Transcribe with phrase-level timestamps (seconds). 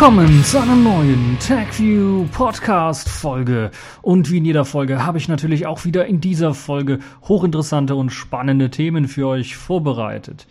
[0.00, 3.70] Willkommen zu einer neuen TagView Podcast Folge.
[4.00, 8.08] Und wie in jeder Folge habe ich natürlich auch wieder in dieser Folge hochinteressante und
[8.08, 10.46] spannende Themen für euch vorbereitet.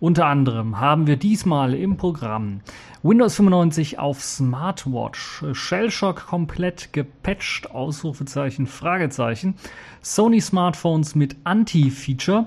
[0.00, 2.62] Unter anderem haben wir diesmal im Programm
[3.02, 9.56] Windows 95 auf Smartwatch, Shellshock komplett gepatcht, Ausrufezeichen, Fragezeichen,
[10.00, 12.46] Sony Smartphones mit Anti-Feature,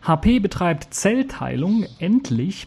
[0.00, 2.66] HP betreibt Zellteilung, endlich,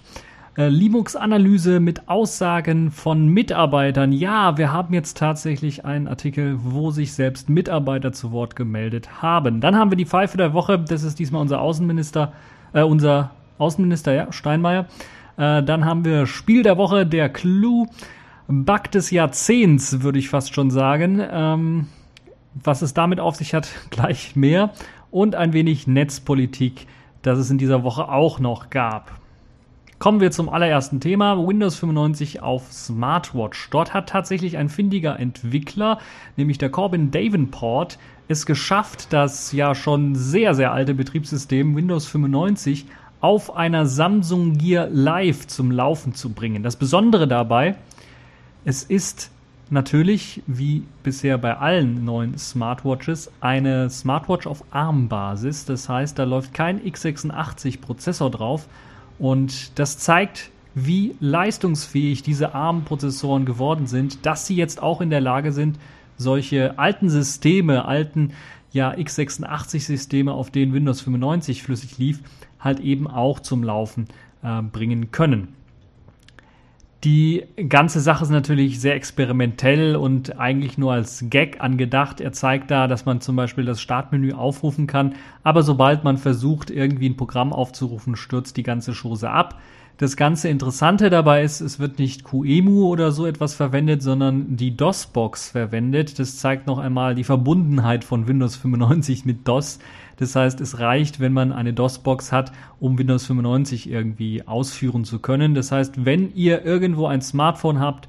[0.57, 4.11] äh, Linux-Analyse mit Aussagen von Mitarbeitern.
[4.11, 9.59] Ja, wir haben jetzt tatsächlich einen Artikel, wo sich selbst Mitarbeiter zu Wort gemeldet haben.
[9.59, 10.79] Dann haben wir die Pfeife der Woche.
[10.79, 12.31] Das ist diesmal unser Außenminister,
[12.73, 14.85] äh, unser Außenminister, ja, Steinmeier.
[15.37, 17.87] Äh, dann haben wir Spiel der Woche, der Clou.
[18.47, 21.21] Bug des Jahrzehnts, würde ich fast schon sagen.
[21.31, 21.87] Ähm,
[22.53, 24.71] was es damit auf sich hat, gleich mehr.
[25.11, 26.87] Und ein wenig Netzpolitik,
[27.21, 29.19] das es in dieser Woche auch noch gab.
[29.97, 33.69] Kommen wir zum allerersten Thema, Windows 95 auf Smartwatch.
[33.69, 35.99] Dort hat tatsächlich ein findiger Entwickler,
[36.35, 42.87] nämlich der Corbin Davenport, es geschafft, das ja schon sehr, sehr alte Betriebssystem Windows 95
[43.21, 46.61] auf einer Samsung Gear Live zum Laufen zu bringen.
[46.61, 47.75] Das Besondere dabei,
[48.65, 49.31] es ist
[49.69, 55.65] natürlich, wie bisher bei allen neuen Smartwatches, eine Smartwatch auf ARM-Basis.
[55.65, 58.67] Das heißt, da läuft kein x86-Prozessor drauf,
[59.19, 65.21] und das zeigt, wie leistungsfähig diese ARM-Prozessoren geworden sind, dass sie jetzt auch in der
[65.21, 65.79] Lage sind,
[66.17, 68.33] solche alten Systeme, alten
[68.71, 72.19] ja, x86-Systeme, auf denen Windows 95 flüssig lief,
[72.59, 74.07] halt eben auch zum Laufen
[74.43, 75.49] äh, bringen können.
[77.05, 82.19] Die ganze Sache ist natürlich sehr experimentell und eigentlich nur als Gag angedacht.
[82.19, 86.71] Er zeigt da, dass man zum Beispiel das Startmenü aufrufen kann, aber sobald man versucht,
[86.71, 89.61] irgendwie ein Programm aufzurufen, stürzt die ganze Chose ab.
[89.97, 94.75] Das ganze Interessante dabei ist, es wird nicht QEMU oder so etwas verwendet, sondern die
[94.75, 96.17] DOS-Box verwendet.
[96.17, 99.77] Das zeigt noch einmal die Verbundenheit von Windows 95 mit DOS.
[100.17, 105.19] Das heißt, es reicht, wenn man eine DOS-Box hat, um Windows 95 irgendwie ausführen zu
[105.19, 105.55] können.
[105.55, 108.07] Das heißt, wenn ihr irgendwo ein Smartphone habt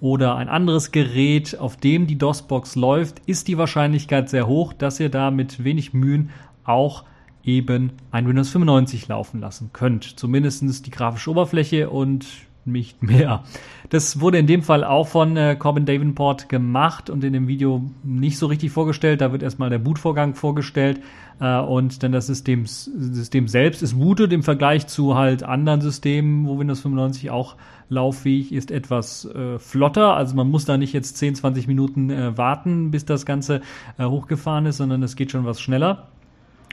[0.00, 5.00] oder ein anderes Gerät, auf dem die DOS-Box läuft, ist die Wahrscheinlichkeit sehr hoch, dass
[5.00, 6.30] ihr da mit wenig Mühen
[6.64, 7.04] auch
[7.42, 10.18] eben ein Windows 95 laufen lassen könnt.
[10.18, 12.26] Zumindest die grafische Oberfläche und
[12.66, 13.44] nicht mehr.
[13.90, 17.88] Das wurde in dem Fall auch von äh, Corbin Davenport gemacht und in dem Video
[18.02, 19.20] nicht so richtig vorgestellt.
[19.20, 21.00] Da wird erstmal der Bootvorgang vorgestellt
[21.40, 26.46] äh, und dann das System, System selbst ist bootet im Vergleich zu halt anderen Systemen,
[26.46, 27.56] wo Windows 95 auch
[27.88, 30.14] lauffähig ist, etwas äh, flotter.
[30.14, 33.60] Also man muss da nicht jetzt 10, 20 Minuten äh, warten, bis das Ganze
[33.98, 36.08] äh, hochgefahren ist, sondern es geht schon was schneller.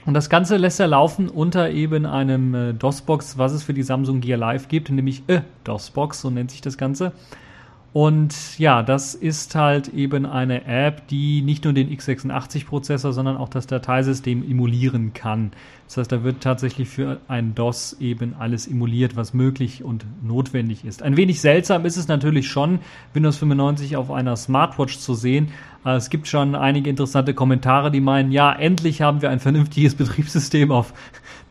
[0.06, 3.82] Und das Ganze lässt er laufen unter eben einem äh, DOS-Box, was es für die
[3.82, 7.12] Samsung Gear Live gibt, nämlich äh, DOS-Box, so nennt sich das Ganze.
[7.94, 13.48] Und ja, das ist halt eben eine App, die nicht nur den x86-Prozessor, sondern auch
[13.48, 15.52] das Dateisystem emulieren kann.
[15.86, 20.84] Das heißt, da wird tatsächlich für ein DOS eben alles emuliert, was möglich und notwendig
[20.84, 21.04] ist.
[21.04, 22.80] Ein wenig seltsam ist es natürlich schon,
[23.12, 25.52] Windows 95 auf einer Smartwatch zu sehen.
[25.84, 29.94] Äh, es gibt schon einige interessante Kommentare, die meinen, ja, endlich haben wir ein vernünftiges
[29.96, 30.94] Betriebssystem auf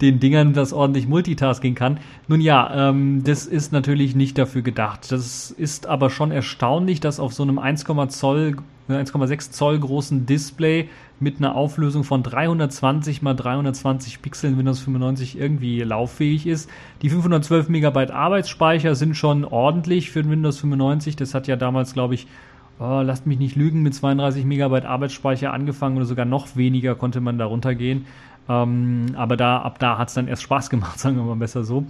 [0.03, 1.99] den Dingern, das ordentlich Multitasking kann.
[2.27, 5.11] Nun ja, ähm, das ist natürlich nicht dafür gedacht.
[5.11, 8.57] Das ist aber schon erstaunlich, dass auf so einem 1,6 Zoll,
[8.89, 15.79] 1,6 Zoll großen Display mit einer Auflösung von 320 mal 320 Pixeln Windows 95 irgendwie
[15.79, 16.69] lauffähig ist.
[17.01, 21.15] Die 512 Megabyte Arbeitsspeicher sind schon ordentlich für Windows 95.
[21.15, 22.27] Das hat ja damals, glaube ich,
[22.79, 27.21] oh, lasst mich nicht lügen, mit 32 Megabyte Arbeitsspeicher angefangen oder sogar noch weniger konnte
[27.21, 28.05] man da runtergehen.
[28.49, 31.63] Ähm, aber da, ab da hat es dann erst Spaß gemacht, sagen wir mal besser
[31.63, 31.85] so.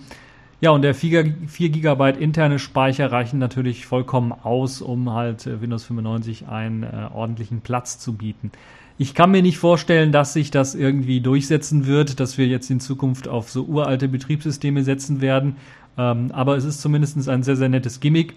[0.61, 5.61] Ja, und der 4, 4 GB interne Speicher reichen natürlich vollkommen aus, um halt äh,
[5.61, 8.51] Windows 95 einen äh, ordentlichen Platz zu bieten.
[8.97, 12.79] Ich kann mir nicht vorstellen, dass sich das irgendwie durchsetzen wird, dass wir jetzt in
[12.79, 15.57] Zukunft auf so uralte Betriebssysteme setzen werden.
[15.97, 18.35] Ähm, aber es ist zumindest ein sehr, sehr nettes Gimmick.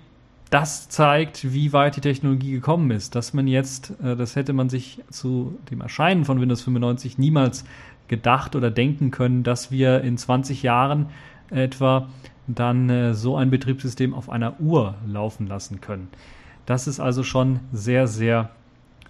[0.49, 3.15] Das zeigt, wie weit die Technologie gekommen ist.
[3.15, 7.65] Dass man jetzt, äh, das hätte man sich zu dem Erscheinen von Windows 95 niemals
[8.09, 11.07] gedacht oder denken können, dass wir in 20 Jahren
[11.51, 12.09] etwa
[12.47, 16.09] dann äh, so ein Betriebssystem auf einer Uhr laufen lassen können.
[16.65, 18.51] Das ist also schon sehr, sehr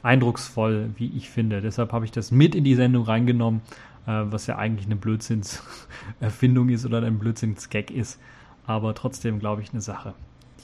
[0.03, 1.61] eindrucksvoll, wie ich finde.
[1.61, 3.61] Deshalb habe ich das mit in die Sendung reingenommen,
[4.07, 8.21] äh, was ja eigentlich eine Blödsinnserfindung ist oder ein Blödsinnsgag ist.
[8.67, 10.15] Aber trotzdem, glaube ich, eine Sache,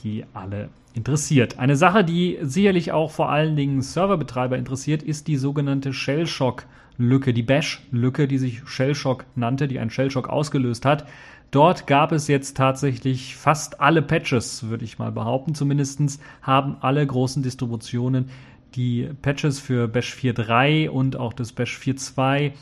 [0.03, 1.59] die alle interessiert.
[1.59, 5.93] Eine Sache, die sicherlich auch vor allen Dingen Serverbetreiber interessiert, ist die sogenannte
[6.93, 11.05] Shellshock-Lücke, die Bash-Lücke, die sich Shellshock nannte, die einen Shellshock ausgelöst hat.
[11.51, 15.53] Dort gab es jetzt tatsächlich fast alle Patches, würde ich mal behaupten.
[15.53, 18.29] Zumindest haben alle großen Distributionen
[18.75, 22.53] die Patches für Bash 4.3 und auch das Bash 4.2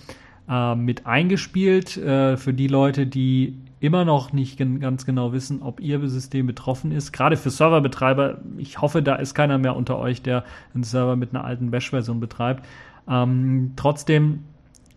[0.49, 1.95] äh, mit eingespielt.
[1.95, 6.91] Äh, für die Leute, die immer noch nicht ganz genau wissen, ob ihr System betroffen
[6.91, 7.13] ist.
[7.13, 10.43] Gerade für Serverbetreiber, ich hoffe, da ist keiner mehr unter euch, der
[10.75, 12.65] einen Server mit einer alten Bash-Version betreibt.
[13.07, 14.45] Ähm, trotzdem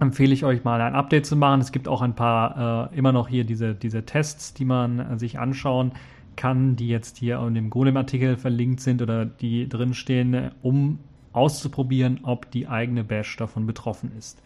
[0.01, 1.61] empfehle ich euch mal ein Update zu machen.
[1.61, 5.19] Es gibt auch ein paar äh, immer noch hier diese, diese Tests, die man äh,
[5.19, 5.93] sich anschauen
[6.37, 10.99] kann, die jetzt hier in dem Golem-Artikel verlinkt sind oder die drinstehen, um
[11.33, 14.41] auszuprobieren, ob die eigene Bash davon betroffen ist.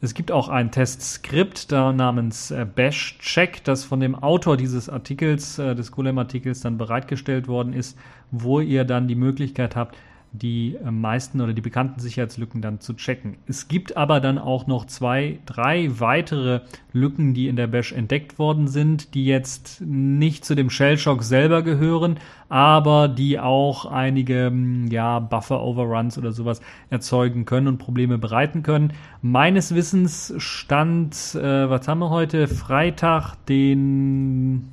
[0.00, 4.90] Es gibt auch ein Testskript da namens äh, Bash Check, das von dem Autor dieses
[4.90, 7.98] Artikels, äh, des Golem-Artikels dann bereitgestellt worden ist,
[8.30, 9.96] wo ihr dann die Möglichkeit habt,
[10.34, 13.36] die äh, meisten oder die bekannten Sicherheitslücken dann zu checken.
[13.46, 18.38] Es gibt aber dann auch noch zwei, drei weitere Lücken, die in der Bash entdeckt
[18.38, 24.88] worden sind, die jetzt nicht zu dem Shellshock selber gehören, aber die auch einige hm,
[24.88, 26.60] ja, Buffer-Overruns oder sowas
[26.90, 28.92] erzeugen können und Probleme bereiten können.
[29.22, 32.48] Meines Wissens stand, äh, was haben wir heute?
[32.48, 34.72] Freitag, den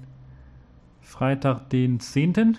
[1.02, 2.58] Freitag, den 10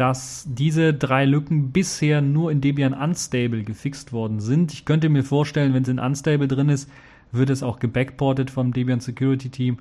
[0.00, 4.72] dass diese drei Lücken bisher nur in Debian Unstable gefixt worden sind.
[4.72, 6.90] Ich könnte mir vorstellen, wenn es in Unstable drin ist,
[7.32, 9.76] wird es auch gebackportet vom Debian Security Team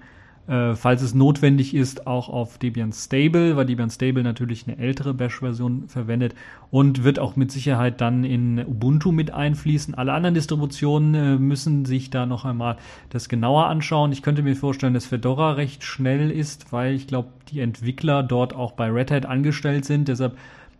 [0.50, 5.14] äh, falls es notwendig ist, auch auf Debian Stable, weil Debian Stable natürlich eine ältere
[5.14, 6.34] Bash-Version verwendet
[6.72, 9.94] und wird auch mit Sicherheit dann in Ubuntu mit einfließen.
[9.94, 12.78] Alle anderen Distributionen äh, müssen sich da noch einmal
[13.12, 14.12] das genauer anschauen.
[14.12, 18.56] Ich könnte mir vorstellen, dass Fedora recht schnell ist, weil ich glaube, die Entwickler dort
[18.56, 20.08] auch bei Red Hat angestellt sind.
[20.08, 20.36] Deshalb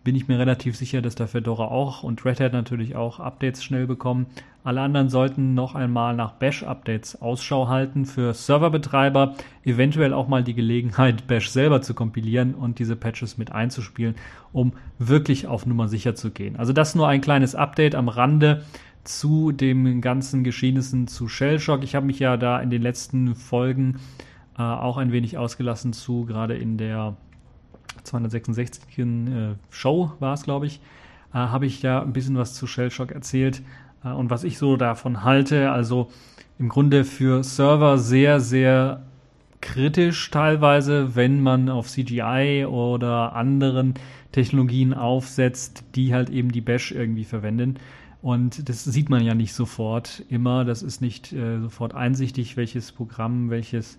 [0.10, 3.64] bin ich mir relativ sicher, dass der Fedora auch und Red Hat natürlich auch Updates
[3.64, 4.26] schnell bekommen.
[4.64, 8.08] Alle anderen sollten noch einmal nach Bash-Updates Ausschau halten.
[8.08, 13.52] Für Serverbetreiber eventuell auch mal die Gelegenheit, Bash selber zu kompilieren und diese Patches mit
[13.52, 14.16] einzuspielen,
[14.52, 16.56] um wirklich auf Nummer sicher zu gehen.
[16.56, 18.64] Also das nur ein kleines Update am Rande
[19.04, 21.84] zu den ganzen Geschehnissen zu Shellshock.
[21.84, 24.00] Ich habe mich ja da in den letzten Folgen
[24.58, 27.16] äh, auch ein wenig ausgelassen zu, gerade in der
[28.10, 28.98] 266.
[28.98, 30.80] Äh, Show war es, glaube ich,
[31.34, 33.62] äh, habe ich ja ein bisschen was zu Shellshock erzählt
[34.04, 35.72] äh, und was ich so davon halte.
[35.72, 36.10] Also
[36.58, 39.04] im Grunde für Server sehr, sehr
[39.62, 43.94] kritisch teilweise, wenn man auf CGI oder anderen
[44.32, 47.76] Technologien aufsetzt, die halt eben die Bash irgendwie verwenden.
[48.22, 50.66] Und das sieht man ja nicht sofort immer.
[50.66, 53.98] Das ist nicht äh, sofort einsichtig, welches Programm, welches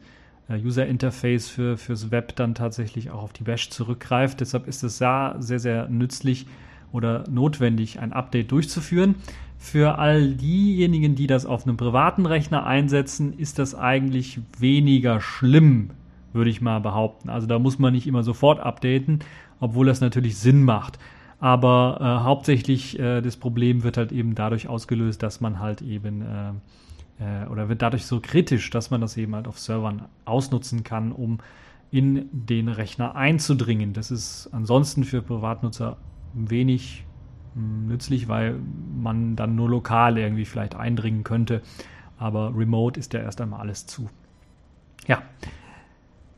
[0.57, 4.41] User Interface für, fürs Web dann tatsächlich auch auf die Bash zurückgreift.
[4.41, 6.47] Deshalb ist es sehr, sehr, sehr nützlich
[6.93, 9.17] oder notwendig, ein Update durchzuführen.
[9.59, 15.91] Für all diejenigen, die das auf einem privaten Rechner einsetzen, ist das eigentlich weniger schlimm,
[16.33, 17.29] würde ich mal behaupten.
[17.29, 19.21] Also da muss man nicht immer sofort updaten,
[19.61, 20.99] obwohl das natürlich Sinn macht.
[21.41, 26.23] Aber äh, hauptsächlich äh, das Problem wird halt eben dadurch ausgelöst, dass man halt eben
[26.23, 26.53] äh,
[27.21, 31.13] äh, oder wird dadurch so kritisch, dass man das eben halt auf Servern ausnutzen kann,
[31.13, 31.39] um
[31.91, 33.93] in den Rechner einzudringen.
[33.93, 35.97] Das ist ansonsten für Privatnutzer
[36.33, 37.05] wenig
[37.55, 38.59] hm, nützlich, weil
[38.97, 41.63] man dann nur lokal irgendwie vielleicht eindringen könnte.
[42.17, 44.09] Aber remote ist ja erst einmal alles zu.
[45.07, 45.23] Ja.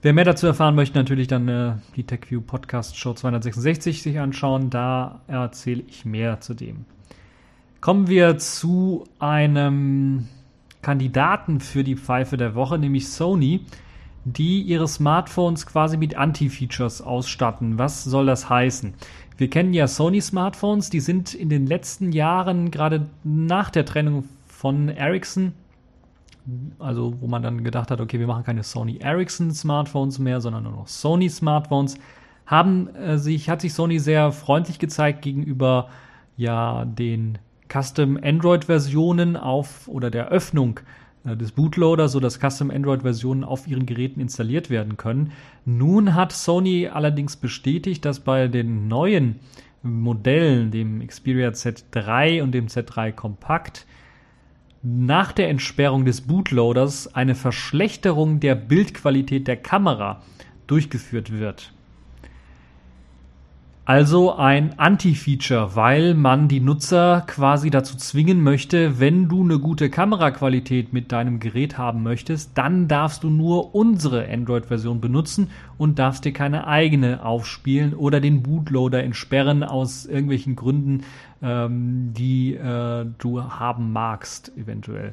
[0.01, 4.69] Wer mehr dazu erfahren möchte, natürlich dann äh, die TechView Podcast Show 266 sich anschauen.
[4.69, 6.87] Da erzähle ich mehr zu dem.
[7.81, 10.29] Kommen wir zu einem
[10.83, 13.65] Kandidaten für die Pfeife der Woche, nämlich Sony,
[14.25, 17.79] die ihre Smartphones quasi mit Anti-Features ausstatten.
[17.79, 18.95] Was soll das heißen?
[19.37, 24.89] Wir kennen ja Sony-Smartphones, die sind in den letzten Jahren, gerade nach der Trennung von
[24.89, 25.55] Ericsson,
[26.79, 30.65] also wo man dann gedacht hat, okay, wir machen keine Sony Ericsson Smartphones mehr, sondern
[30.65, 31.97] nur noch Sony Smartphones,
[32.47, 35.89] haben äh, sich, hat sich Sony sehr freundlich gezeigt gegenüber
[36.37, 37.39] ja den
[37.73, 40.81] Custom Android Versionen auf oder der Öffnung
[41.25, 45.33] äh, des Bootloaders, sodass Custom Android Versionen auf ihren Geräten installiert werden können.
[45.65, 49.41] Nun hat Sony allerdings bestätigt, dass bei den neuen
[49.83, 53.87] Modellen, dem Xperia Z3 und dem Z3 Compact,
[54.83, 60.23] nach der Entsperrung des Bootloaders eine Verschlechterung der Bildqualität der Kamera
[60.67, 61.73] durchgeführt wird.
[63.85, 69.91] Also ein Anti-Feature, weil man die Nutzer quasi dazu zwingen möchte, wenn du eine gute
[69.91, 76.25] Kameraqualität mit deinem Gerät haben möchtest, dann darfst du nur unsere Android-Version benutzen und darfst
[76.25, 81.03] dir keine eigene aufspielen oder den Bootloader entsperren aus irgendwelchen Gründen,
[81.43, 85.13] ähm, die äh, du haben magst, eventuell.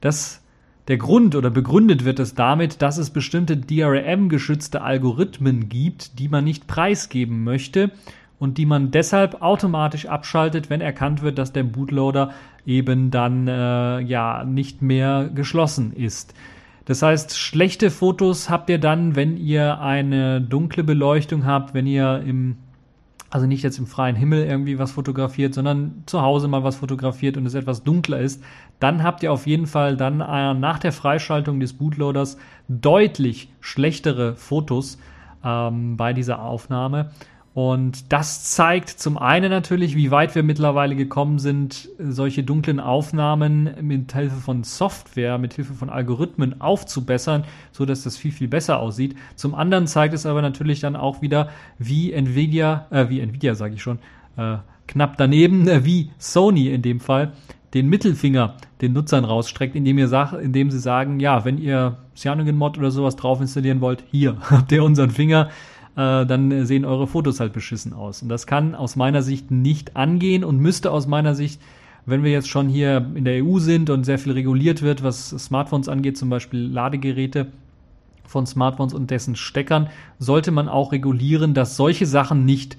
[0.00, 0.42] Das
[0.88, 6.44] Der Grund oder begründet wird es damit, dass es bestimmte DRM-geschützte Algorithmen gibt, die man
[6.44, 7.90] nicht preisgeben möchte
[8.38, 12.32] und die man deshalb automatisch abschaltet, wenn erkannt wird, dass der Bootloader
[12.64, 16.34] eben dann äh, ja nicht mehr geschlossen ist.
[16.86, 22.22] Das heißt, schlechte Fotos habt ihr dann, wenn ihr eine dunkle Beleuchtung habt, wenn ihr
[22.26, 22.56] im
[23.30, 27.36] also nicht jetzt im freien Himmel irgendwie was fotografiert, sondern zu Hause mal was fotografiert
[27.36, 28.42] und es etwas dunkler ist,
[28.80, 34.34] dann habt ihr auf jeden Fall dann äh, nach der Freischaltung des Bootloaders deutlich schlechtere
[34.34, 34.98] Fotos
[35.44, 37.10] ähm, bei dieser Aufnahme.
[37.58, 43.70] Und das zeigt zum einen natürlich, wie weit wir mittlerweile gekommen sind, solche dunklen Aufnahmen
[43.80, 48.78] mit Hilfe von Software, mit Hilfe von Algorithmen aufzubessern, so dass das viel, viel besser
[48.78, 49.16] aussieht.
[49.34, 51.48] Zum anderen zeigt es aber natürlich dann auch wieder,
[51.80, 53.98] wie Nvidia, äh, wie Nvidia sage ich schon,
[54.36, 57.32] äh, knapp daneben, äh, wie Sony in dem Fall,
[57.74, 62.78] den Mittelfinger den Nutzern rausstreckt, indem, ihr sag, indem sie sagen, ja, wenn ihr Cyanogen-Mod
[62.78, 65.48] oder sowas drauf installieren wollt, hier habt ihr unseren Finger
[65.98, 68.22] äh, dann sehen eure Fotos halt beschissen aus.
[68.22, 71.60] Und das kann aus meiner Sicht nicht angehen und müsste aus meiner Sicht,
[72.06, 75.30] wenn wir jetzt schon hier in der EU sind und sehr viel reguliert wird, was
[75.30, 77.48] Smartphones angeht, zum Beispiel Ladegeräte
[78.24, 79.88] von Smartphones und dessen Steckern,
[80.20, 82.78] sollte man auch regulieren, dass solche Sachen nicht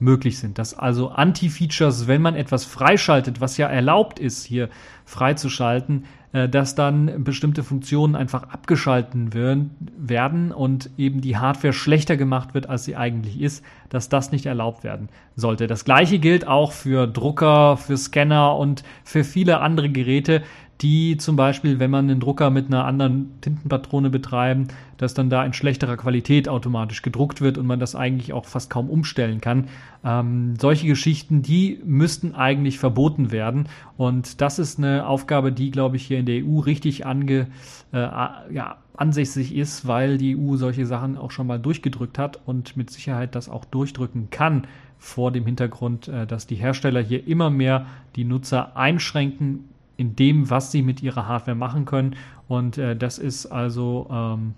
[0.00, 0.58] möglich sind.
[0.58, 4.68] Dass also Anti-Features, wenn man etwas freischaltet, was ja erlaubt ist, hier
[5.04, 12.54] freizuschalten, äh, dass dann bestimmte Funktionen einfach abgeschalten werden und eben die Hardware schlechter gemacht
[12.54, 15.66] wird, als sie eigentlich ist, dass das nicht erlaubt werden sollte.
[15.66, 20.42] Das gleiche gilt auch für Drucker, für Scanner und für viele andere Geräte,
[20.80, 24.68] die zum Beispiel, wenn man einen Drucker mit einer anderen Tintenpatrone betreiben,
[25.00, 28.68] dass dann da in schlechterer Qualität automatisch gedruckt wird und man das eigentlich auch fast
[28.68, 29.68] kaum umstellen kann.
[30.04, 33.66] Ähm, solche Geschichten, die müssten eigentlich verboten werden.
[33.96, 37.46] Und das ist eine Aufgabe, die, glaube ich, hier in der EU richtig ange,
[37.92, 42.76] äh, ja, ansässig ist, weil die EU solche Sachen auch schon mal durchgedrückt hat und
[42.76, 44.66] mit Sicherheit das auch durchdrücken kann
[44.98, 50.50] vor dem Hintergrund, äh, dass die Hersteller hier immer mehr die Nutzer einschränken in dem,
[50.50, 52.16] was sie mit ihrer Hardware machen können.
[52.48, 54.54] Und äh, das ist also ähm,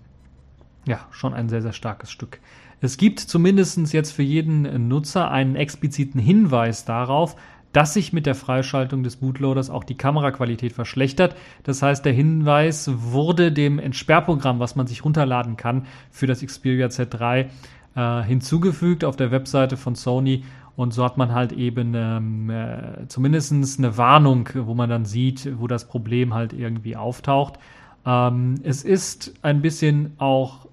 [0.85, 2.39] ja schon ein sehr, sehr starkes Stück.
[2.81, 7.37] Es gibt zumindest jetzt für jeden Nutzer einen expliziten Hinweis darauf,
[7.71, 11.35] dass sich mit der Freischaltung des Bootloaders auch die Kameraqualität verschlechtert.
[11.63, 16.87] Das heißt, der Hinweis wurde dem Entsperrprogramm, was man sich runterladen kann für das Xperia
[16.87, 17.47] Z3,
[17.95, 20.43] äh, hinzugefügt auf der Webseite von Sony
[20.75, 25.59] und so hat man halt eben ähm, äh, zumindest eine Warnung, wo man dann sieht,
[25.59, 27.59] wo das Problem halt irgendwie auftaucht.
[28.05, 30.67] Ähm, es ist ein bisschen auch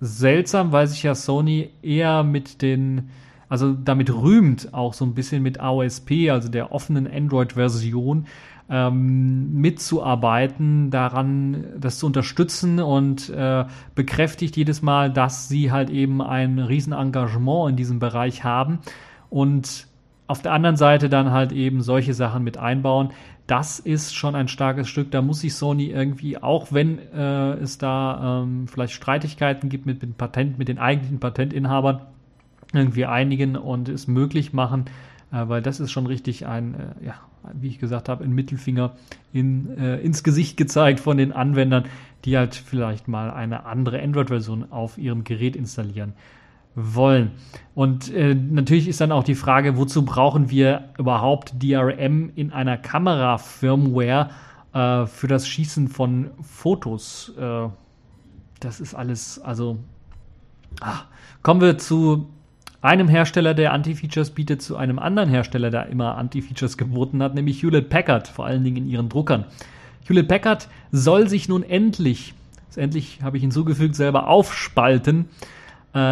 [0.00, 3.10] seltsam, weil sich ja Sony eher mit den,
[3.48, 8.26] also damit rühmt, auch so ein bisschen mit AOSP, also der offenen Android-Version,
[8.70, 13.64] ähm, mitzuarbeiten, daran das zu unterstützen und äh,
[13.94, 18.80] bekräftigt jedes Mal, dass sie halt eben ein Riesenengagement in diesem Bereich haben
[19.30, 19.86] und
[20.26, 23.10] auf der anderen Seite dann halt eben solche Sachen mit einbauen.
[23.48, 25.10] Das ist schon ein starkes Stück.
[25.10, 30.02] Da muss sich Sony irgendwie, auch wenn äh, es da ähm, vielleicht Streitigkeiten gibt mit,
[30.02, 32.02] mit Patent, mit den eigentlichen Patentinhabern,
[32.74, 34.84] irgendwie einigen und es möglich machen,
[35.32, 37.14] äh, weil das ist schon richtig ein, äh, ja,
[37.54, 38.92] wie ich gesagt habe, ein Mittelfinger
[39.32, 41.86] in, äh, ins Gesicht gezeigt von den Anwendern,
[42.26, 46.12] die halt vielleicht mal eine andere Android-Version auf ihrem Gerät installieren
[46.78, 47.32] wollen.
[47.74, 52.76] Und äh, natürlich ist dann auch die Frage, wozu brauchen wir überhaupt DRM in einer
[52.76, 54.30] Kamera-Firmware
[54.72, 57.32] äh, für das Schießen von Fotos?
[57.38, 57.68] Äh,
[58.60, 59.78] das ist alles, also.
[60.80, 61.04] Ach.
[61.42, 62.28] Kommen wir zu
[62.80, 67.62] einem Hersteller, der Anti-Features bietet, zu einem anderen Hersteller, der immer Anti-Features geboten hat, nämlich
[67.62, 69.44] Hewlett Packard, vor allen Dingen in ihren Druckern.
[70.06, 72.34] Hewlett Packard soll sich nun endlich,
[72.76, 75.28] endlich habe ich hinzugefügt, selber aufspalten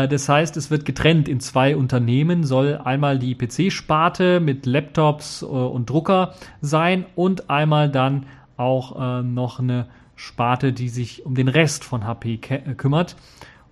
[0.08, 5.46] das heißt, es wird getrennt in zwei Unternehmen, soll einmal die PC-Sparte mit Laptops äh,
[5.46, 8.26] und Drucker sein und einmal dann
[8.56, 13.16] auch äh, noch eine Sparte, die sich um den Rest von HP kümmert.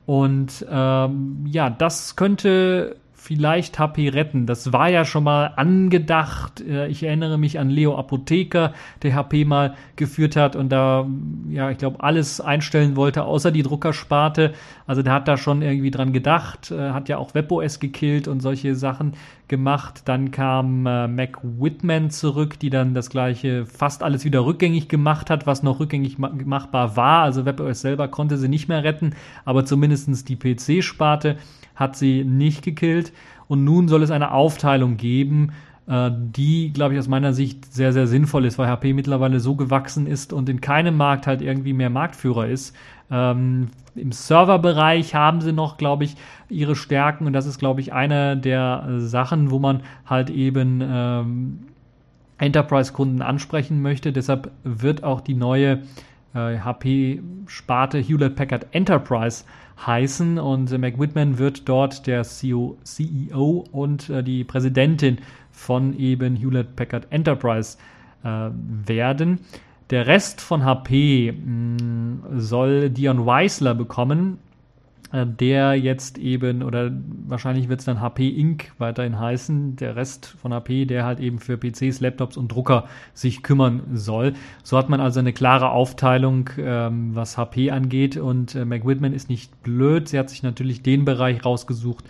[0.06, 4.44] Und ähm, ja, das könnte vielleicht HP retten.
[4.44, 6.60] Das war ja schon mal angedacht.
[6.60, 11.06] Äh, ich erinnere mich an Leo Apotheker, der HP mal geführt hat und da,
[11.48, 14.52] ja, ich glaube, alles einstellen wollte, außer die Druckersparte.
[14.86, 18.40] Also der hat da schon irgendwie dran gedacht, äh, hat ja auch WebOS gekillt und
[18.40, 19.14] solche Sachen
[19.48, 20.02] gemacht.
[20.04, 25.30] Dann kam äh, Mac Whitman zurück, die dann das gleiche, fast alles wieder rückgängig gemacht
[25.30, 27.22] hat, was noch rückgängig ma machbar war.
[27.22, 29.14] Also WebOS selber konnte sie nicht mehr retten,
[29.46, 31.38] aber zumindestens die PC-Sparte
[31.74, 33.12] hat sie nicht gekillt.
[33.46, 35.52] Und nun soll es eine Aufteilung geben
[35.86, 39.54] äh, die, glaube ich, aus meiner Sicht sehr, sehr sinnvoll ist, weil HP mittlerweile so
[39.54, 42.74] gewachsen ist und in keinem Markt halt irgendwie mehr Marktführer ist.
[43.10, 46.16] Ähm, Im Serverbereich haben sie noch, glaube ich,
[46.48, 51.58] ihre Stärken und das ist, glaube ich, eine der Sachen, wo man halt eben ähm,
[52.38, 54.10] Enterprise-Kunden ansprechen möchte.
[54.12, 55.82] Deshalb wird auch die neue
[56.34, 59.44] äh, HP-Sparte Hewlett Packard Enterprise
[59.86, 65.18] heißen und äh, Mac Whitman wird dort der CEO, CEO und äh, die Präsidentin
[65.50, 67.78] von eben Hewlett Packard Enterprise
[68.22, 68.50] äh,
[68.86, 69.40] werden.
[69.90, 74.38] Der Rest von HP mh, mm, soll Dion Weisler bekommen,
[75.12, 76.90] der jetzt eben, oder
[77.26, 78.72] wahrscheinlich wird es dann HP Inc.
[78.78, 83.42] weiterhin heißen, der Rest von HP, der halt eben für PCs, Laptops und Drucker sich
[83.42, 84.34] kümmern soll.
[84.62, 89.28] So hat man also eine klare Aufteilung, ähm, was HP angeht und äh, McWhitman ist
[89.28, 92.04] nicht blöd, sie hat sich natürlich den Bereich rausgesucht,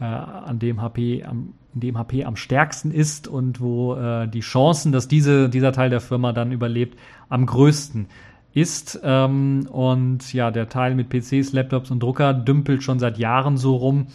[0.00, 4.40] äh, an dem HP am in dem HP am stärksten ist und wo äh, die
[4.40, 8.06] Chancen, dass diese, dieser Teil der Firma dann überlebt, am größten
[8.60, 9.00] ist.
[9.02, 13.76] Ähm, und ja, der Teil mit PCs, Laptops und Drucker dümpelt schon seit Jahren so
[13.76, 14.06] rum.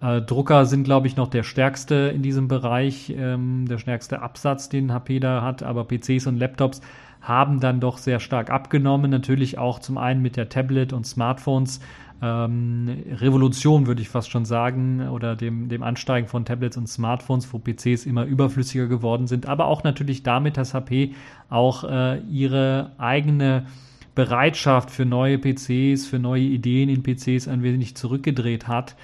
[0.00, 4.68] Äh, Drucker sind, glaube ich, noch der stärkste in diesem Bereich, ähm, der stärkste Absatz,
[4.68, 6.80] den HP da hat, aber PCs und Laptops
[7.22, 9.10] haben dann doch sehr stark abgenommen.
[9.10, 11.80] Natürlich auch zum einen mit der Tablet- und Smartphones
[12.22, 17.52] ähm, Revolution, würde ich fast schon sagen, oder dem, dem Ansteigen von Tablets und Smartphones,
[17.52, 21.14] wo PCs immer überflüssiger geworden sind, aber auch natürlich damit, dass HP
[21.50, 23.66] auch äh, ihre eigene
[24.16, 28.96] Bereitschaft für neue PCs, für neue Ideen in PCs ein wenig zurückgedreht hat.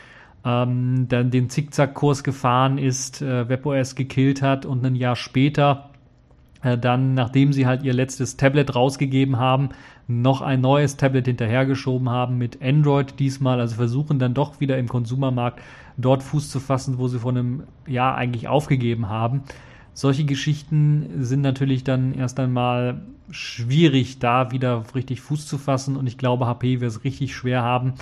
[0.45, 5.91] Ähm, dann den Zickzackkurs gefahren ist, äh, WebOS gekillt hat und ein Jahr später
[6.63, 9.71] äh, dann, nachdem sie halt ihr letztes Tablet rausgegeben haben,
[10.09, 14.89] noch ein neues Tablet hinterhergeschoben haben mit Android diesmal, also versuchen dann doch wieder im
[14.89, 15.61] Konsumermarkt
[15.97, 19.43] dort Fuß zu fassen, wo sie vor einem Jahr eigentlich aufgegeben haben.
[19.95, 26.07] Solche Geschichten sind natürlich dann erst einmal schwierig, da wieder richtig Fuß zu fassen und
[26.07, 27.95] ich glaube, HP wird es richtig schwer haben,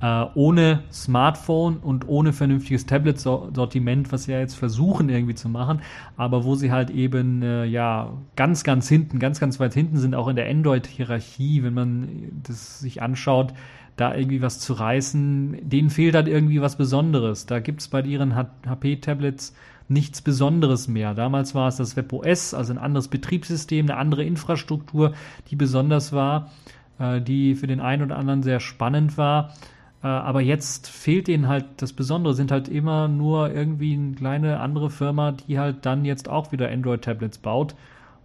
[0.00, 5.80] äh, ohne Smartphone und ohne vernünftiges Tablet-Sortiment, was sie ja jetzt versuchen irgendwie zu machen,
[6.16, 10.14] aber wo sie halt eben äh, ja ganz, ganz hinten, ganz, ganz weit hinten sind,
[10.14, 12.08] auch in der Android-Hierarchie, wenn man
[12.42, 13.54] das sich anschaut,
[13.96, 17.46] da irgendwie was zu reißen, denen fehlt halt irgendwie was Besonderes.
[17.46, 19.54] Da gibt es bei ihren HP-Tablets
[19.88, 21.14] nichts Besonderes mehr.
[21.14, 25.14] Damals war es das WebOS, also ein anderes Betriebssystem, eine andere Infrastruktur,
[25.50, 26.50] die besonders war,
[26.98, 29.54] äh, die für den einen oder anderen sehr spannend war.
[30.02, 34.60] Äh, aber jetzt fehlt ihnen halt das Besondere, sind halt immer nur irgendwie eine kleine
[34.60, 37.74] andere Firma, die halt dann jetzt auch wieder Android-Tablets baut.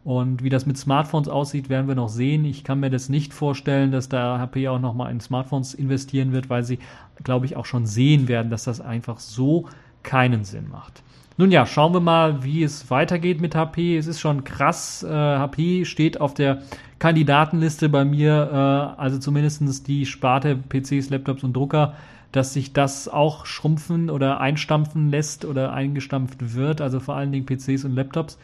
[0.03, 2.43] Und wie das mit Smartphones aussieht, werden wir noch sehen.
[2.43, 6.49] Ich kann mir das nicht vorstellen, dass da HP auch nochmal in Smartphones investieren wird,
[6.49, 6.79] weil sie,
[7.23, 9.69] glaube ich, auch schon sehen werden, dass das einfach so
[10.03, 11.03] keinen Sinn macht.
[11.35, 13.97] Nun ja, schauen wir mal, wie es weitergeht mit HP.
[13.97, 15.01] Es ist schon krass.
[15.03, 16.61] Äh, HP steht auf der
[16.99, 18.49] Kandidatenliste bei mir,
[18.97, 21.95] äh, also zumindest die Sparte PCs, Laptops und Drucker,
[22.31, 27.45] dass sich das auch schrumpfen oder einstampfen lässt oder eingestampft wird, also vor allen Dingen
[27.45, 28.37] PCs und Laptops.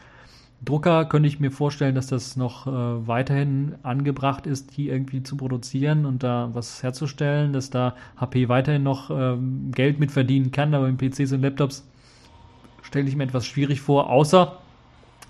[0.64, 5.36] Drucker könnte ich mir vorstellen, dass das noch äh, weiterhin angebracht ist, die irgendwie zu
[5.36, 10.74] produzieren und da was herzustellen, dass da HP weiterhin noch ähm, Geld mit verdienen kann,
[10.74, 11.84] aber in PCs und Laptops
[12.90, 14.58] stelle ich mir etwas schwierig vor, außer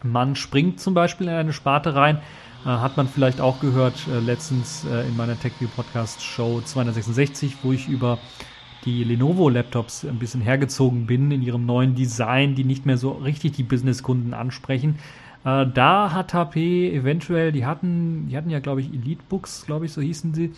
[0.03, 2.17] man springt zum Beispiel in eine Sparte rein,
[2.65, 7.59] äh, hat man vielleicht auch gehört äh, letztens äh, in meiner TechView Podcast Show 266,
[7.63, 8.19] wo ich über
[8.87, 13.53] die Lenovo-Laptops ein bisschen hergezogen bin in ihrem neuen Design, die nicht mehr so richtig
[13.53, 14.99] die Business-Kunden ansprechen.
[15.45, 19.93] Äh, da hat HP eventuell, die hatten, die hatten ja, glaube ich, Elite-Books, glaube ich,
[19.93, 20.55] so hießen sie.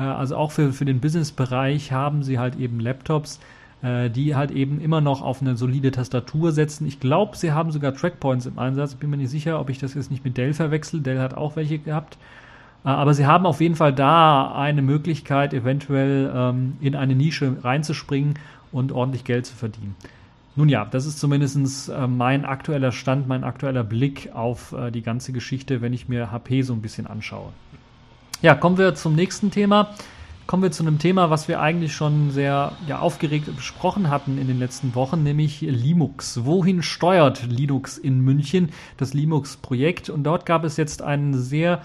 [0.00, 3.38] Äh, also auch für, für den Business-Bereich haben sie halt eben Laptops,
[3.82, 6.86] äh, die halt eben immer noch auf eine solide Tastatur setzen.
[6.86, 8.94] Ich glaube, sie haben sogar Trackpoints im Einsatz.
[8.94, 11.00] Bin mir nicht sicher, ob ich das jetzt nicht mit Dell verwechsel.
[11.00, 12.18] Dell hat auch welche gehabt.
[12.84, 17.56] Äh, aber sie haben auf jeden Fall da eine Möglichkeit, eventuell ähm, in eine Nische
[17.62, 18.34] reinzuspringen
[18.72, 19.96] und ordentlich Geld zu verdienen.
[20.56, 25.02] Nun ja, das ist zumindest äh, mein aktueller Stand, mein aktueller Blick auf äh, die
[25.02, 27.50] ganze Geschichte, wenn ich mir HP so ein bisschen anschaue.
[28.42, 29.94] Ja, kommen wir zum nächsten Thema
[30.50, 34.48] kommen wir zu einem Thema, was wir eigentlich schon sehr ja, aufgeregt besprochen hatten in
[34.48, 36.44] den letzten Wochen, nämlich Linux.
[36.44, 40.10] Wohin steuert Linux in München, das Linux-Projekt?
[40.10, 41.82] Und dort gab es jetzt einen sehr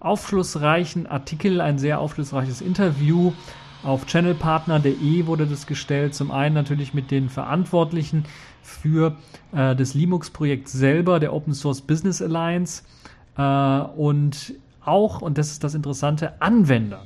[0.00, 3.34] aufschlussreichen Artikel, ein sehr aufschlussreiches Interview.
[3.82, 6.14] Auf channelpartner.de wurde das gestellt.
[6.14, 8.24] Zum einen natürlich mit den Verantwortlichen
[8.62, 9.14] für
[9.52, 12.82] äh, das Linux-Projekt selber, der Open Source Business Alliance
[13.36, 17.02] äh, und auch, und das ist das Interessante, Anwender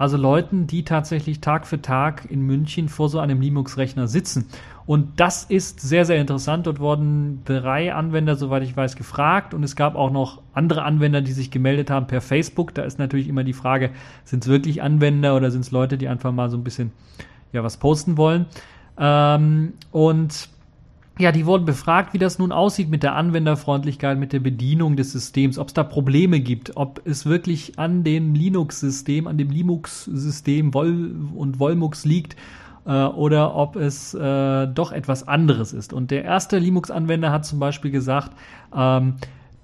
[0.00, 4.46] Also Leuten, die tatsächlich Tag für Tag in München vor so einem Linux-Rechner sitzen.
[4.86, 6.66] Und das ist sehr, sehr interessant.
[6.66, 9.52] Dort wurden drei Anwender, soweit ich weiß, gefragt.
[9.52, 12.72] Und es gab auch noch andere Anwender, die sich gemeldet haben per Facebook.
[12.72, 13.90] Da ist natürlich immer die Frage,
[14.24, 16.92] sind es wirklich Anwender oder sind es Leute, die einfach mal so ein bisschen
[17.52, 18.46] ja, was posten wollen.
[18.96, 20.48] Ähm, und
[21.20, 25.12] ja, die wurden befragt, wie das nun aussieht mit der Anwenderfreundlichkeit, mit der Bedienung des
[25.12, 30.74] Systems, ob es da Probleme gibt, ob es wirklich an dem Linux-System, an dem Linux-System
[30.74, 32.36] Vol und Volmux liegt
[32.86, 35.92] äh, oder ob es äh, doch etwas anderes ist.
[35.92, 38.32] Und der erste Linux-Anwender hat zum Beispiel gesagt,
[38.74, 39.14] ähm,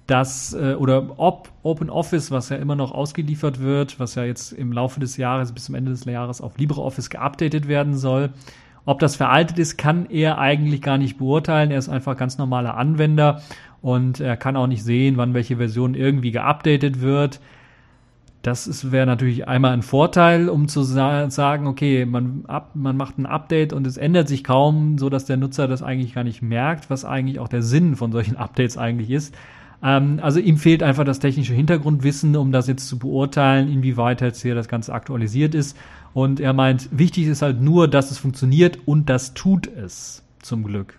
[0.07, 4.71] dass äh, oder ob OpenOffice, was ja immer noch ausgeliefert wird, was ja jetzt im
[4.71, 8.29] Laufe des Jahres bis zum Ende des Jahres auf LibreOffice geupdatet werden soll,
[8.87, 11.71] ob das veraltet ist, kann er eigentlich gar nicht beurteilen.
[11.71, 13.41] Er ist einfach ganz normaler Anwender
[13.81, 17.41] und er kann auch nicht sehen, wann welche Version irgendwie geupdatet wird.
[18.43, 23.17] Das wäre natürlich einmal ein Vorteil, um zu sa sagen, okay, man, ab, man macht
[23.17, 26.41] ein Update und es ändert sich kaum, so dass der Nutzer das eigentlich gar nicht
[26.41, 29.35] merkt, was eigentlich auch der Sinn von solchen Updates eigentlich ist.
[29.83, 34.41] Ähm, also ihm fehlt einfach das technische Hintergrundwissen, um das jetzt zu beurteilen, inwieweit jetzt
[34.41, 35.77] hier das Ganze aktualisiert ist.
[36.17, 40.63] Und er meint, wichtig ist halt nur, dass es funktioniert und das tut es zum
[40.63, 40.97] Glück.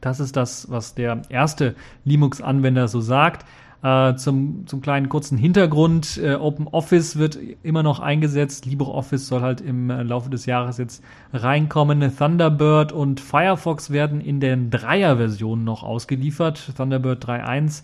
[0.00, 3.44] Das ist das, was der erste Linux-Anwender so sagt.
[3.82, 6.16] Äh, zum, zum kleinen kurzen Hintergrund.
[6.22, 8.66] Äh, OpenOffice wird immer noch eingesetzt.
[8.66, 12.16] LibreOffice soll halt im äh, Laufe des Jahres jetzt reinkommen.
[12.16, 16.74] Thunderbird und Firefox werden in den Dreier-Versionen noch ausgeliefert.
[16.76, 17.82] Thunderbird 3.1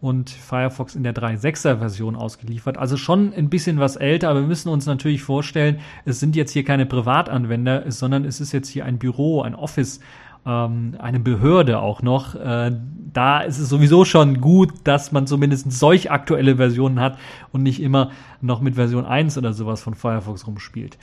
[0.00, 2.76] und Firefox in der 3.6er Version ausgeliefert.
[2.76, 6.52] Also schon ein bisschen was älter, aber wir müssen uns natürlich vorstellen, es sind jetzt
[6.52, 10.00] hier keine Privatanwender, sondern es ist jetzt hier ein Büro, ein Office,
[10.44, 12.34] ähm, eine Behörde auch noch.
[12.34, 12.72] Äh,
[13.12, 17.18] da ist es sowieso schon gut, dass man zumindest solch aktuelle Versionen hat
[17.52, 18.10] und nicht immer
[18.42, 20.98] noch mit Version 1 oder sowas von Firefox rumspielt.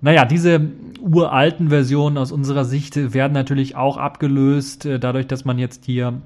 [0.00, 0.60] Naja, diese
[1.00, 6.22] uralten Versionen aus unserer Sicht werden natürlich auch abgelöst, äh, dadurch, dass man jetzt hier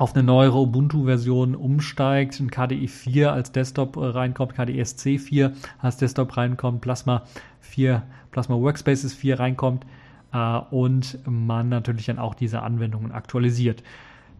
[0.00, 5.52] auf eine neuere Ubuntu-Version umsteigt, ein KDE 4 als Desktop äh, reinkommt, KDE SC 4
[5.78, 7.24] als Desktop reinkommt, Plasma
[7.60, 9.84] 4, Plasma Workspaces 4 reinkommt
[10.32, 13.82] äh, und man natürlich dann auch diese Anwendungen aktualisiert.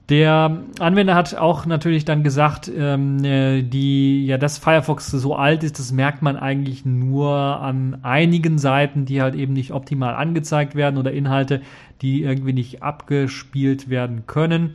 [0.08, 5.62] Der Anwender hat auch natürlich dann gesagt, ähm, äh, die, ja, dass Firefox so alt
[5.62, 10.74] ist, das merkt man eigentlich nur an einigen Seiten, die halt eben nicht optimal angezeigt
[10.74, 11.60] werden oder Inhalte,
[12.00, 14.74] die irgendwie nicht abgespielt werden können.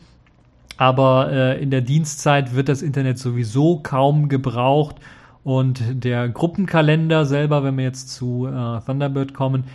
[0.77, 4.97] Aber äh, in der Dienstzeit wird das Internet sowieso kaum gebraucht
[5.43, 9.65] und der Gruppenkalender selber, wenn wir jetzt zu äh, Thunderbird kommen,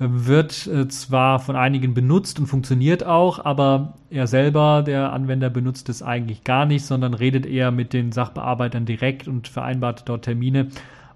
[0.00, 5.90] wird äh, zwar von einigen benutzt und funktioniert auch, aber er selber, der Anwender, benutzt
[5.90, 10.68] es eigentlich gar nicht, sondern redet eher mit den Sachbearbeitern direkt und vereinbart dort Termine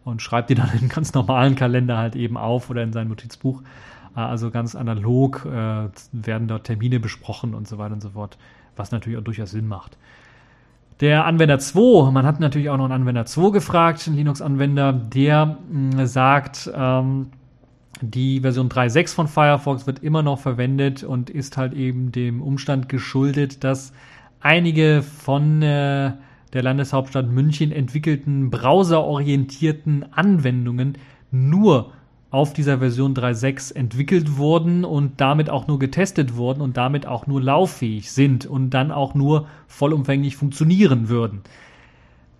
[0.04, 3.08] und schreibt die dann in einen ganz normalen Kalender halt eben auf oder in sein
[3.08, 3.62] Notizbuch.
[4.14, 8.36] Äh, also ganz analog äh, werden dort Termine besprochen und so weiter und so fort
[8.76, 9.96] was natürlich auch durchaus Sinn macht.
[11.00, 15.58] Der Anwender 2, man hat natürlich auch noch einen Anwender 2 gefragt, einen Linux-Anwender, der
[15.70, 17.30] mh, hm, sagt, ähm,
[18.00, 22.88] die Version 3.6 von Firefox wird immer noch verwendet und ist halt eben dem Umstand
[22.88, 23.92] geschuldet, dass
[24.40, 26.12] einige von äh,
[26.52, 30.98] der Landeshauptstadt München entwickelten browserorientierten Anwendungen
[31.30, 31.92] nur
[32.34, 37.28] auf dieser Version 3.6 entwickelt wurden und damit auch nur getestet wurden und damit auch
[37.28, 41.42] nur lauffähig sind und dann auch nur vollumfänglich funktionieren würden.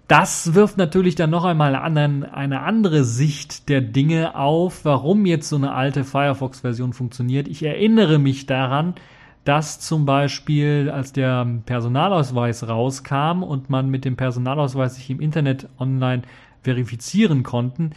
[0.09, 5.57] Das wirft natürlich dann noch einmal eine andere Sicht der Dinge auf, warum jetzt so
[5.57, 7.49] eine alte Firefox-Version funktioniert.
[7.49, 8.95] Ich erinnere mich daran,
[9.45, 15.69] dass zum Beispiel, als der Personalausweis rauskam und man mit dem Personalausweis sich im Internet
[15.79, 16.23] online
[16.63, 17.93] verifizieren konnten,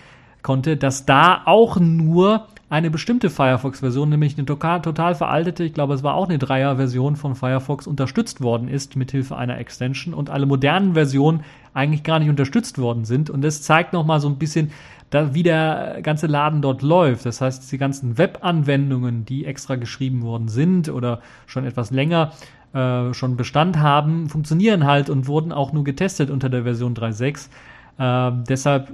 [0.47, 6.03] konnte, dass da auch nur eine bestimmte Firefox-Version, nämlich eine total, veraltete, ich glaube, es
[6.03, 10.93] war auch eine Dreier-Version von Firefox, unterstützt worden ist mithilfe einer Extension und alle modernen
[10.93, 13.29] Versionen eigentlich gar nicht unterstützt worden sind.
[13.29, 14.71] Und das zeigt nochmal so ein bisschen,
[15.09, 17.25] da, wie der ganze Laden dort läuft.
[17.25, 22.31] Das heißt, die ganzen Web-Anwendungen, die extra geschrieben worden sind oder schon etwas länger
[22.73, 27.49] äh, schon Bestand haben, funktionieren halt und wurden auch nur getestet unter der Version 3.6.
[27.97, 28.91] Äh, deshalb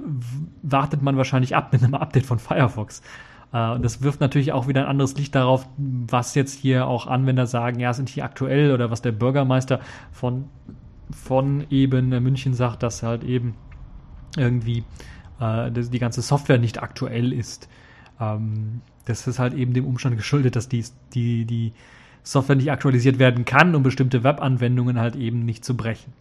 [0.62, 3.02] wartet man wahrscheinlich ab mit einem Update von Firefox.
[3.52, 7.06] Äh, und das wirft natürlich auch wieder ein anderes Licht darauf, was jetzt hier auch
[7.06, 9.80] Anwender sagen, ja, sind hier aktuell oder was der Bürgermeister
[10.12, 10.46] von,
[11.10, 13.54] von eben München sagt, dass halt eben
[14.36, 14.84] irgendwie
[15.40, 17.68] äh, die ganze Software nicht aktuell ist.
[18.20, 21.72] Ähm, das ist halt eben dem Umstand geschuldet, dass die, die, die
[22.22, 26.12] Software nicht aktualisiert werden kann, um bestimmte Webanwendungen halt eben nicht zu brechen.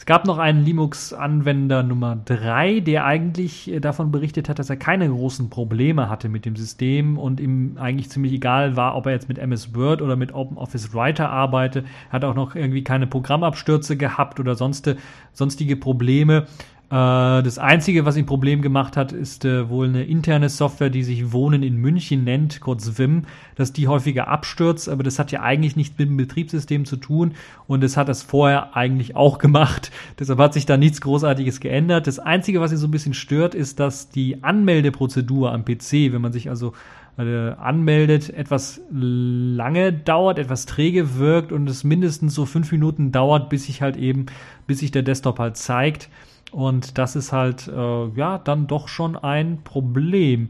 [0.00, 4.78] Es gab noch einen Linux-Anwender Nummer 3, der eigentlich äh, davon berichtet hat, dass er
[4.78, 9.12] keine großen Probleme hatte mit dem System und ihm eigentlich ziemlich egal war, ob er
[9.12, 11.84] jetzt mit MS Word oder mit OpenOffice Writer arbeitet.
[12.08, 14.90] Hat auch noch irgendwie keine Programmabstürze gehabt oder sonst,
[15.34, 16.46] sonstige Probleme.
[16.90, 21.04] Äh, das Einzige, was ihm Problem gemacht hat, ist äh, wohl eine interne Software, die
[21.04, 23.22] sich Wohnen in München nennt, kurz WIM,
[23.54, 27.34] dass die häufiger abstürzt, aber das hat ja eigentlich nichts mit dem Betriebssystem zu tun
[27.68, 29.92] und es hat das vorher eigentlich auch gemacht.
[30.18, 32.08] Deshalb hat sich da nichts Großartiges geändert.
[32.08, 36.20] Das Einzige, was ihn so ein bisschen stört, ist, dass die Anmeldeprozedur am PC, wenn
[36.20, 36.72] man sich also
[37.18, 43.48] äh, anmeldet, etwas lange dauert, etwas träge wirkt und es mindestens so fünf Minuten dauert,
[43.48, 44.26] bis sich halt eben,
[44.66, 46.08] bis sich der Desktop halt zeigt.
[46.52, 50.48] Und das ist halt, äh, ja, dann doch schon ein Problem,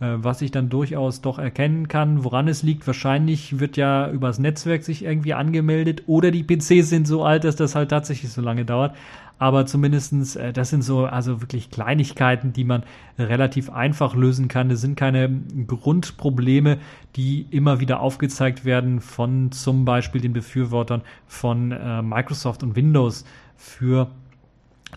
[0.00, 2.86] äh, was ich dann durchaus doch erkennen kann, woran es liegt.
[2.86, 7.56] Wahrscheinlich wird ja übers Netzwerk sich irgendwie angemeldet oder die PCs sind so alt, dass
[7.56, 8.96] das halt tatsächlich so lange dauert.
[9.38, 12.84] Aber zumindestens, äh, das sind so also wirklich Kleinigkeiten, die man
[13.18, 14.68] relativ einfach lösen kann.
[14.68, 15.28] Das sind keine
[15.66, 16.78] Grundprobleme,
[17.16, 23.24] die immer wieder aufgezeigt werden von zum Beispiel den Befürwortern von äh, Microsoft und Windows
[23.56, 24.10] für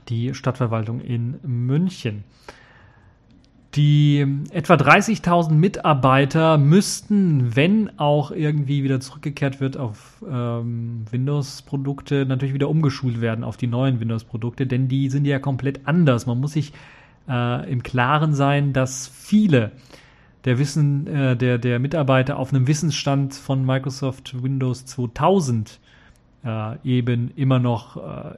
[0.10, 2.24] die Stadtverwaltung in München.
[3.76, 12.54] Die etwa 30.000 Mitarbeiter müssten, wenn auch irgendwie wieder zurückgekehrt wird auf ähm, Windows-Produkte, natürlich
[12.54, 16.26] wieder umgeschult werden auf die neuen Windows-Produkte, denn die sind ja komplett anders.
[16.26, 16.72] Man muss sich
[17.28, 19.74] äh, im Klaren sein, dass viele
[20.46, 25.82] der Wissen äh, der, der Mitarbeiter auf einem Wissensstand von Microsoft Windows 2000
[26.46, 28.38] äh, eben immer noch äh,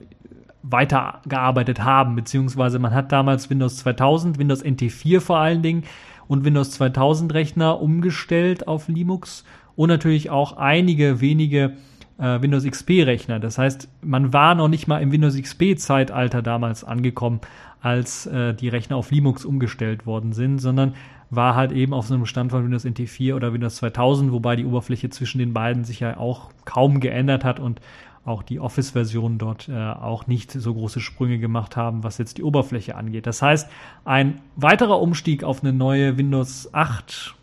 [0.69, 5.83] weitergearbeitet haben, beziehungsweise man hat damals Windows 2000, Windows NT4 vor allen Dingen
[6.27, 11.73] und Windows 2000 Rechner umgestellt auf Linux und natürlich auch einige wenige
[12.17, 13.39] äh, Windows XP Rechner.
[13.39, 17.41] Das heißt, man war noch nicht mal im Windows XP Zeitalter damals angekommen,
[17.81, 20.95] als äh, die Rechner auf Linux umgestellt worden sind, sondern
[21.29, 24.65] war halt eben auf so einem Stand von Windows NT4 oder Windows 2000, wobei die
[24.65, 27.81] Oberfläche zwischen den beiden sich ja auch kaum geändert hat und
[28.27, 32.43] auch die Office-Versionen dort äh, auch nicht so große Sprünge gemacht haben, was jetzt die
[32.43, 33.25] Oberfläche angeht.
[33.25, 33.69] Das heißt,
[34.05, 37.35] ein weiterer Umstieg auf eine neue Windows 8,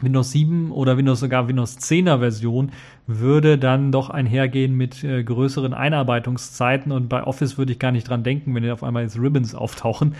[0.00, 2.72] Windows 7 oder Windows sogar Windows 10er Version
[3.06, 8.08] würde dann doch einhergehen mit äh, größeren Einarbeitungszeiten und bei Office würde ich gar nicht
[8.08, 10.14] dran denken, wenn auf einmal jetzt Ribbons auftauchen.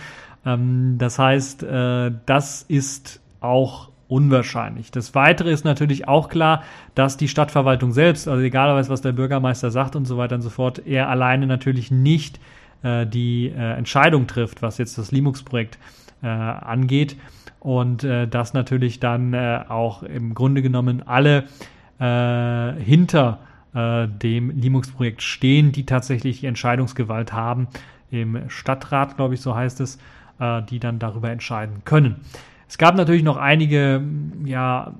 [0.45, 4.91] Ähm, das heißt, äh, das ist auch unwahrscheinlich.
[4.91, 6.61] Das Weitere ist natürlich auch klar,
[6.93, 10.51] dass die Stadtverwaltung selbst, also egal was der Bürgermeister sagt und so weiter und so
[10.51, 12.39] fort, er alleine natürlich nicht
[12.83, 15.79] äh, die äh, Entscheidung trifft, was jetzt das Linux-Projekt
[16.21, 17.17] äh, angeht.
[17.59, 21.45] Und äh, dass natürlich dann äh, auch im Grunde genommen alle
[21.99, 23.39] äh, hinter
[23.75, 27.69] dem Linux-Projekt stehen, die tatsächlich die Entscheidungsgewalt haben
[28.11, 29.97] im Stadtrat, glaube ich, so heißt es,
[30.69, 32.17] die dann darüber entscheiden können.
[32.73, 34.01] Es gab natürlich noch einige,
[34.45, 34.95] ja,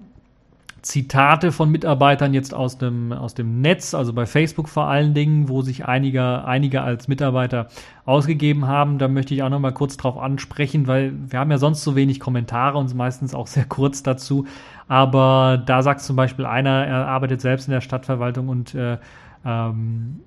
[0.84, 5.50] Zitate von Mitarbeitern jetzt aus dem, aus dem Netz, also bei Facebook vor allen Dingen,
[5.50, 7.70] wo sich einige, einige als Mitarbeiter
[8.06, 9.00] ausgegeben haben.
[9.00, 11.96] Da möchte ich auch noch mal kurz drauf ansprechen, weil wir haben ja sonst so
[11.96, 14.46] wenig Kommentare und meistens auch sehr kurz dazu.
[14.88, 19.00] Aber da sagt zum Beispiel einer, er arbeitet selbst in der Stadtverwaltung und äh,
[19.44, 20.20] ähm,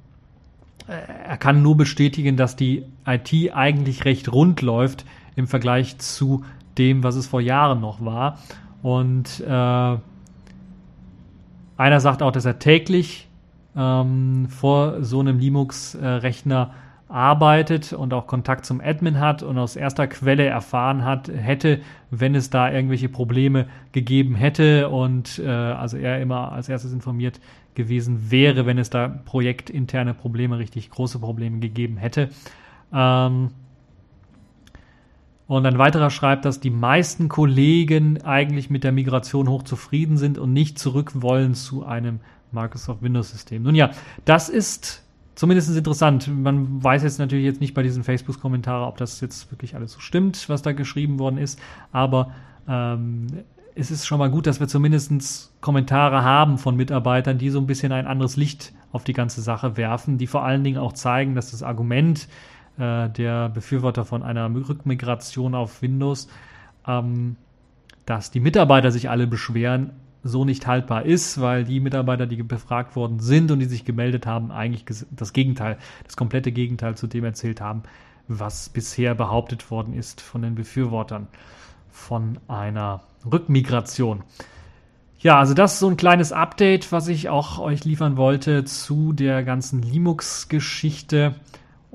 [0.88, 5.04] er kann nur bestätigen, dass die IT eigentlich recht rund läuft
[5.36, 6.42] im Vergleich zu
[6.78, 8.38] dem, was es vor Jahren noch war.
[8.82, 9.96] Und äh,
[11.76, 13.28] einer sagt auch, dass er täglich
[13.76, 16.70] ähm, vor so einem Linux-Rechner
[17.08, 22.34] arbeitet und auch Kontakt zum Admin hat und aus erster Quelle erfahren hat, hätte, wenn
[22.34, 27.40] es da irgendwelche Probleme gegeben hätte und äh, also er immer als erstes informiert
[27.74, 32.30] gewesen wäre, wenn es da projektinterne Probleme, richtig große Probleme gegeben hätte.
[32.92, 33.50] Ähm,
[35.46, 40.38] und ein weiterer schreibt, dass die meisten Kollegen eigentlich mit der Migration hoch zufrieden sind
[40.38, 42.20] und nicht zurück wollen zu einem
[42.52, 43.62] Microsoft Windows System.
[43.62, 43.90] Nun ja,
[44.24, 45.04] das ist
[45.34, 46.28] zumindest interessant.
[46.28, 50.00] Man weiß jetzt natürlich jetzt nicht bei diesen Facebook-Kommentaren, ob das jetzt wirklich alles so
[50.00, 51.60] stimmt, was da geschrieben worden ist,
[51.92, 52.32] aber
[52.68, 53.26] ähm,
[53.78, 57.66] es ist schon mal gut, dass wir zumindest Kommentare haben von Mitarbeitern, die so ein
[57.66, 61.34] bisschen ein anderes Licht auf die ganze Sache werfen, die vor allen Dingen auch zeigen,
[61.34, 62.26] dass das Argument,
[62.78, 66.28] äh, der Befürworter von einer Rückmigration auf Windows,
[66.86, 67.36] ähm,
[68.04, 69.90] dass die Mitarbeiter sich alle beschweren,
[70.22, 74.26] so nicht haltbar ist, weil die Mitarbeiter, die befragt worden sind und die sich gemeldet
[74.26, 77.82] haben, eigentlich das Gegenteil, das komplette Gegenteil zu dem erzählt haben,
[78.28, 81.28] was bisher behauptet worden ist von den Befürwortern
[81.90, 84.22] von einer Rückmigration.
[85.18, 89.12] Ja, also das ist so ein kleines Update, was ich auch euch liefern wollte zu
[89.12, 91.34] der ganzen Linux-Geschichte.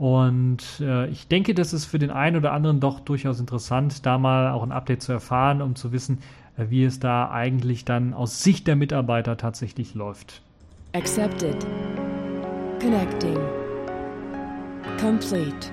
[0.02, 4.18] Und äh, ich denke, das ist für den einen oder anderen doch durchaus interessant, da
[4.18, 6.18] mal auch ein Update zu erfahren, um zu wissen,
[6.58, 10.42] äh, wie es da eigentlich dann aus Sicht der Mitarbeiter tatsächlich läuft.
[10.94, 11.56] Accepted.
[12.80, 13.38] Connecting.
[15.00, 15.72] Complete.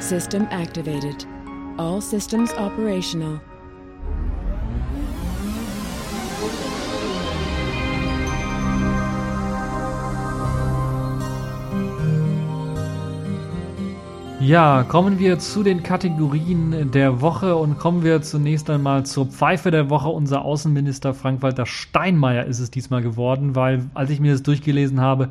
[0.00, 1.24] System activated.
[1.76, 3.40] All systems operational.
[14.44, 19.70] Ja, kommen wir zu den Kategorien der Woche und kommen wir zunächst einmal zur Pfeife
[19.70, 20.08] der Woche.
[20.08, 25.30] Unser Außenminister Frank-Walter Steinmeier ist es diesmal geworden, weil als ich mir das durchgelesen habe,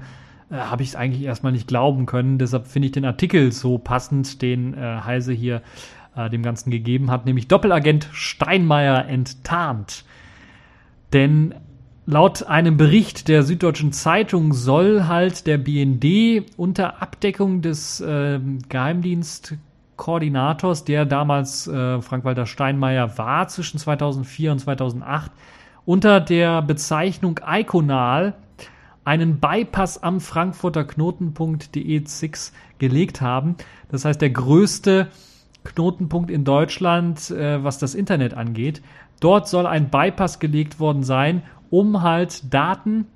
[0.49, 2.39] äh, habe ich es eigentlich erstmal nicht glauben können.
[2.39, 5.62] Deshalb finde ich den Artikel so passend, den äh, Heise hier
[6.15, 10.06] äh, dem Ganzen gegeben hat, nämlich Doppelagent Steinmeier enttarnt.
[11.13, 11.54] Denn
[12.05, 20.83] Laut einem Bericht der Süddeutschen Zeitung soll halt der BND unter Abdeckung des äh, Geheimdienstkoordinators,
[20.83, 25.31] der damals äh, Frank-Walter Steinmeier war, zwischen 2004 und 2008,
[25.85, 28.33] unter der Bezeichnung Iconal
[29.05, 33.55] einen Bypass am Frankfurter Knotenpunkt DE6 gelegt haben.
[33.89, 35.07] Das heißt, der größte
[35.63, 38.81] Knotenpunkt in Deutschland, äh, was das Internet angeht.
[39.21, 43.07] Dort soll ein Bypass gelegt worden sein, um halt Daten,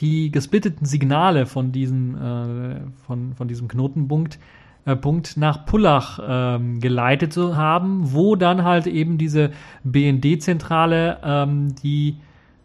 [0.00, 4.38] die gesplitteten Signale von diesem, äh, von, von diesem Knotenpunkt
[4.86, 9.50] äh, Punkt nach Pullach ähm, geleitet zu haben, wo dann halt eben diese
[9.84, 12.16] BND-Zentrale ähm, die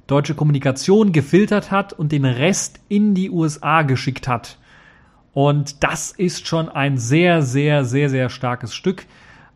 [0.07, 4.57] deutsche Kommunikation gefiltert hat und den Rest in die USA geschickt hat.
[5.33, 9.05] Und das ist schon ein sehr, sehr, sehr, sehr starkes Stück.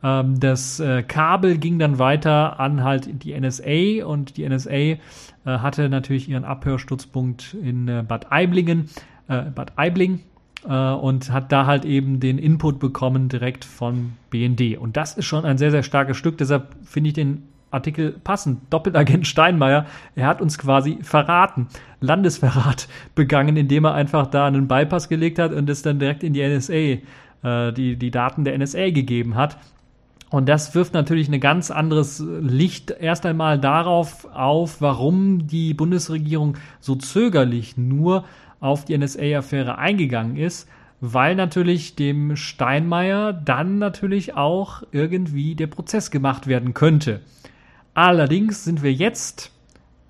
[0.03, 4.97] Ähm, das äh, Kabel ging dann weiter an halt die NSA und die NSA
[5.49, 8.89] hatte natürlich ihren Abhörstützpunkt in äh, Bad Aiblingen,
[9.27, 10.19] äh, Bad Aibling
[10.67, 14.77] äh, und hat da halt eben den Input bekommen direkt von BND.
[14.77, 16.37] Und das ist schon ein sehr, sehr starkes Stück.
[16.37, 18.61] Deshalb finde ich den Artikel passend.
[18.69, 21.67] Doppelagent Steinmeier, er hat uns quasi verraten,
[22.01, 26.33] Landesverrat begangen, indem er einfach da einen Bypass gelegt hat und es dann direkt in
[26.33, 29.57] die NSA, äh, die, die Daten der NSA gegeben hat.
[30.31, 36.55] Und das wirft natürlich ein ganz anderes Licht erst einmal darauf auf, warum die Bundesregierung
[36.79, 38.23] so zögerlich nur
[38.61, 40.69] auf die NSA-Affäre eingegangen ist,
[41.01, 47.19] weil natürlich dem Steinmeier dann natürlich auch irgendwie der Prozess gemacht werden könnte.
[47.93, 49.51] Allerdings sind wir jetzt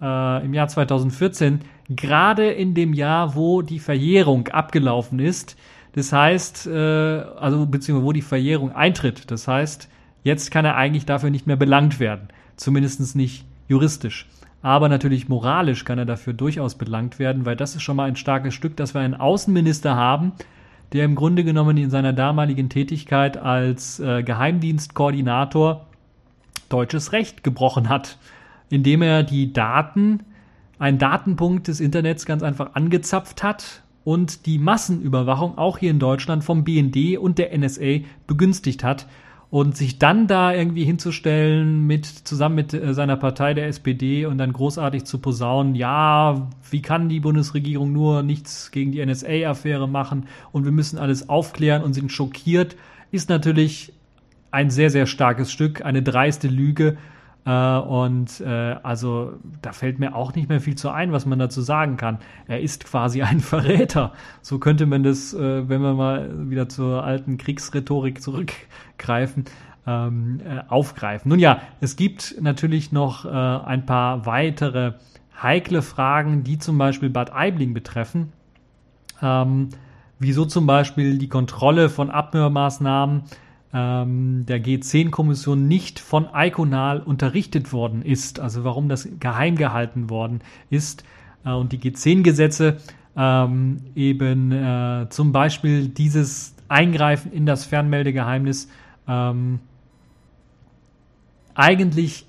[0.04, 5.58] äh, im Jahr 2014 gerade in dem Jahr, wo die Verjährung abgelaufen ist.
[5.94, 9.32] Das heißt, äh, also beziehungsweise wo die Verjährung eintritt.
[9.32, 9.90] Das heißt,
[10.24, 12.28] Jetzt kann er eigentlich dafür nicht mehr belangt werden.
[12.56, 14.28] Zumindest nicht juristisch.
[14.62, 18.16] Aber natürlich moralisch kann er dafür durchaus belangt werden, weil das ist schon mal ein
[18.16, 20.34] starkes Stück, dass wir einen Außenminister haben,
[20.94, 25.88] der im Grunde genommen in seiner damaligen Tätigkeit als äh, Geheimdienstkoordinator
[26.70, 28.18] deutsches Recht gebrochen hat,
[28.70, 30.22] indem er die Daten,
[30.78, 36.44] einen Datenpunkt des Internets ganz einfach angezapft hat und die Massenüberwachung auch hier in Deutschland
[36.44, 39.08] vom BND und der NSA begünstigt hat
[39.52, 44.38] und sich dann da irgendwie hinzustellen mit zusammen mit äh, seiner Partei der SPD und
[44.38, 50.28] dann großartig zu posaunen, ja, wie kann die Bundesregierung nur nichts gegen die NSA-Affäre machen
[50.54, 52.78] und wir müssen alles aufklären und sind schockiert,
[53.12, 53.92] ist natürlich
[54.52, 56.98] ein sehr, sehr starkes Stück, eine dreiste Lüge
[57.46, 61.40] äh, und äh, also da fällt mir auch nicht mehr viel zu ein, was man
[61.40, 62.20] dazu sagen kann.
[62.48, 64.14] Er ist quasi ein Verräter.
[64.42, 69.46] So könnte man das, äh, wenn wir mal wieder zur alten Kriegsrhetorik zurückgreifen,
[69.88, 71.30] ähm, äh, aufgreifen.
[71.30, 74.94] Nun ja, es gibt natürlich noch äh, ein paar weitere
[75.42, 78.32] heikle Fragen, die zum Beispiel Bad Aibling betreffen.
[79.24, 79.70] Ähm,
[80.20, 83.24] wieso zum Beispiel die Kontrolle von Abhörmaßnahmen
[83.74, 90.42] ähm, der G10-Kommission nicht von Iconal unterrichtet worden ist, also warum das geheim gehalten worden
[90.70, 91.04] ist
[91.46, 92.78] äh, und die G10-Gesetze
[93.16, 98.70] ähm, eben äh, zum Beispiel dieses Eingreifen in das Fernmeldegeheimnis
[99.08, 99.60] ähm,
[101.54, 102.26] eigentlich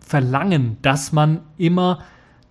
[0.00, 2.02] verlangen, dass man immer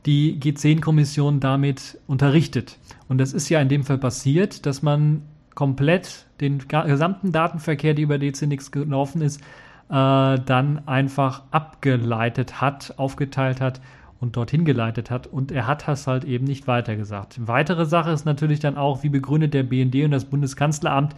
[0.05, 2.77] die G10-Kommission damit unterrichtet.
[3.07, 5.23] Und das ist ja in dem Fall passiert, dass man
[5.57, 9.41] komplett den gesamten Datenverkehr, der über DCNX gelaufen ist, äh,
[9.89, 13.81] dann einfach abgeleitet hat, aufgeteilt hat
[14.19, 15.25] und dorthin geleitet hat.
[15.25, 17.39] Und er hat das halt eben nicht weitergesagt.
[17.47, 21.15] Weitere Sache ist natürlich dann auch, wie begründet der BND und das Bundeskanzleramt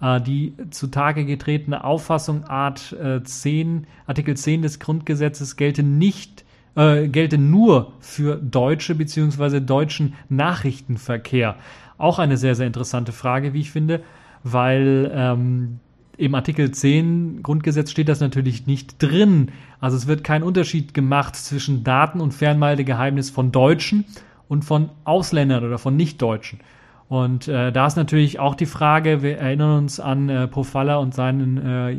[0.00, 7.08] äh, die zutage getretene Auffassung Art äh, 10, Artikel 10 des Grundgesetzes gelte nicht äh,
[7.08, 9.60] gelte nur für deutsche bzw.
[9.60, 11.56] deutschen Nachrichtenverkehr.
[11.98, 14.02] Auch eine sehr, sehr interessante Frage, wie ich finde.
[14.42, 15.80] weil ähm,
[16.16, 19.50] im Artikel 10 Grundgesetz steht das natürlich nicht drin.
[19.80, 24.04] Also es wird kein Unterschied gemacht zwischen Daten- und Fernmeldegeheimnis von Deutschen
[24.48, 26.60] und von Ausländern oder von Nichtdeutschen.
[27.08, 31.14] Und äh, da ist natürlich auch die Frage, wir erinnern uns an äh, Pofalla und
[31.14, 31.96] seinen äh,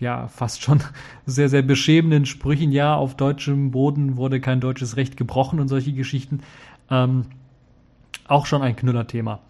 [0.00, 0.80] ja fast schon
[1.26, 5.92] sehr, sehr beschämenden Sprüchen, ja, auf deutschem Boden wurde kein deutsches Recht gebrochen und solche
[5.92, 6.40] Geschichten.
[6.90, 7.26] Ähm,
[8.28, 9.40] auch schon ein Knüllerthema.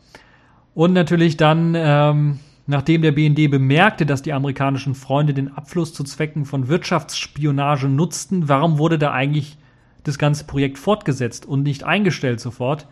[0.74, 6.04] Und natürlich dann, ähm, nachdem der BND bemerkte, dass die amerikanischen Freunde den Abfluss zu
[6.04, 9.56] Zwecken von Wirtschaftsspionage nutzten, warum wurde da eigentlich
[10.04, 12.86] das ganze Projekt fortgesetzt und nicht eingestellt sofort?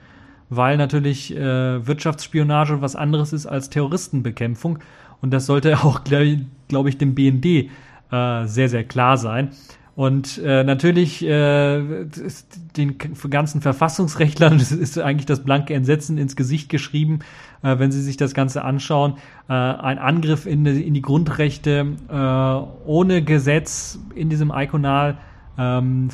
[0.49, 4.81] Weil natürlich äh, Wirtschaftsspionage was anderes ist als Terroristenbekämpfung.
[5.21, 9.51] Und das sollte auch, glaube glaub ich, dem BND äh, sehr, sehr klar sein.
[9.97, 12.05] Und äh, natürlich äh,
[12.77, 12.99] den
[13.31, 17.21] ganzen Verfassungsrechtlern ist eigentlich das blanke Entsetzen ins Gesicht geschrieben,
[17.63, 19.15] äh, wenn sie sich das Ganze anschauen.
[19.49, 25.17] Äh, ein Angriff in, in die Grundrechte äh, ohne Gesetz in diesem Iconal.
[25.57, 26.11] Ähm,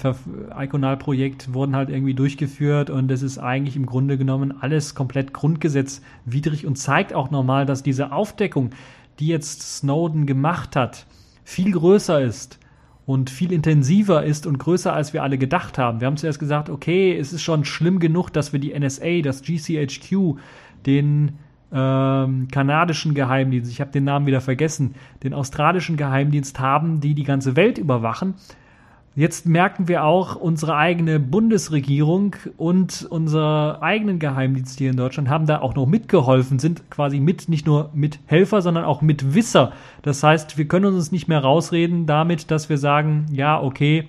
[0.57, 6.67] Iconal-Projekt wurden halt irgendwie durchgeführt und es ist eigentlich im Grunde genommen alles komplett grundgesetzwidrig
[6.67, 8.71] und zeigt auch nochmal, dass diese Aufdeckung,
[9.19, 11.07] die jetzt Snowden gemacht hat,
[11.43, 12.61] viel größer ist
[13.07, 16.01] und viel intensiver ist und größer, als wir alle gedacht haben.
[16.01, 19.43] Wir haben zuerst gesagt, okay, es ist schon schlimm genug, dass wir die NSA, das
[19.43, 20.37] GCHQ,
[20.87, 21.33] den
[21.73, 27.25] ähm, kanadischen Geheimdienst, ich habe den Namen wieder vergessen, den australischen Geheimdienst haben, die die
[27.25, 28.35] ganze Welt überwachen.
[29.15, 35.45] Jetzt merken wir auch, unsere eigene Bundesregierung und unser eigenen Geheimdienst hier in Deutschland haben
[35.45, 39.73] da auch noch mitgeholfen, sind quasi mit, nicht nur Mithelfer, sondern auch Mitwisser.
[40.01, 44.09] Das heißt, wir können uns nicht mehr rausreden damit, dass wir sagen, ja, okay,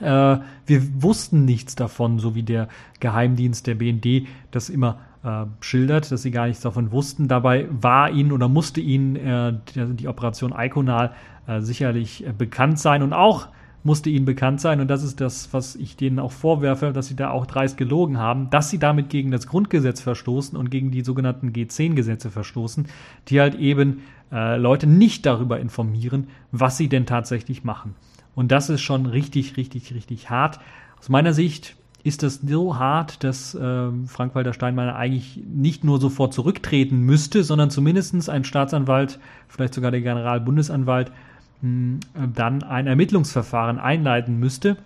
[0.00, 2.68] äh, wir wussten nichts davon, so wie der
[3.00, 7.26] Geheimdienst der BND das immer äh, schildert, dass sie gar nichts davon wussten.
[7.26, 11.12] Dabei war ihnen oder musste ihnen äh, die, die, Operation Iconal
[11.46, 13.48] äh, sicherlich äh, bekannt sein und auch
[13.82, 17.16] musste ihnen bekannt sein, und das ist das, was ich denen auch vorwerfe, dass sie
[17.16, 21.02] da auch dreist gelogen haben, dass sie damit gegen das Grundgesetz verstoßen und gegen die
[21.02, 22.86] sogenannten G10-Gesetze verstoßen,
[23.28, 24.02] die halt eben
[24.32, 27.94] äh, Leute nicht darüber informieren, was sie denn tatsächlich machen.
[28.34, 30.60] Und das ist schon richtig, richtig, richtig hart.
[30.98, 36.32] Aus meiner Sicht ist das so hart, dass äh, Frank-Walter Steinmeier eigentlich nicht nur sofort
[36.32, 39.18] zurücktreten müsste, sondern zumindest ein Staatsanwalt,
[39.48, 41.12] vielleicht sogar der Generalbundesanwalt,
[41.62, 44.76] dann ein Ermittlungsverfahren einleiten müsste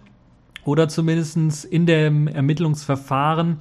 [0.64, 3.59] oder zumindest in dem Ermittlungsverfahren,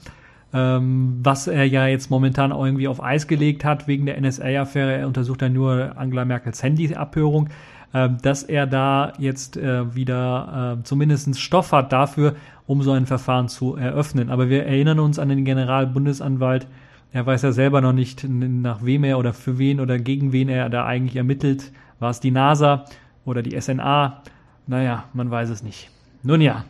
[0.53, 4.93] ähm, was er ja jetzt momentan auch irgendwie auf Eis gelegt hat wegen der NSA-Affäre,
[4.93, 7.49] er untersucht ja nur Angela Merkels Handy-Abhörung,
[7.91, 12.35] äh, dass er da jetzt äh, wieder äh, zumindest Stoff hat dafür,
[12.67, 14.29] um so ein Verfahren zu eröffnen.
[14.29, 16.67] Aber wir erinnern uns an den Generalbundesanwalt,
[17.11, 20.49] er weiß ja selber noch nicht, nach wem er oder für wen oder gegen wen
[20.49, 21.71] er da eigentlich ermittelt.
[21.99, 22.85] War es die NASA?
[23.25, 24.21] Oder die SNA.
[24.67, 25.89] Naja, man weiß es nicht.
[26.23, 26.65] Nun ja.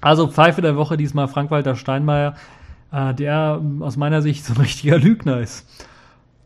[0.00, 2.34] Also Pfeife der Woche diesmal Frank-Walter Steinmeier,
[2.90, 5.66] äh, der aus meiner Sicht so ein richtiger Lügner ist.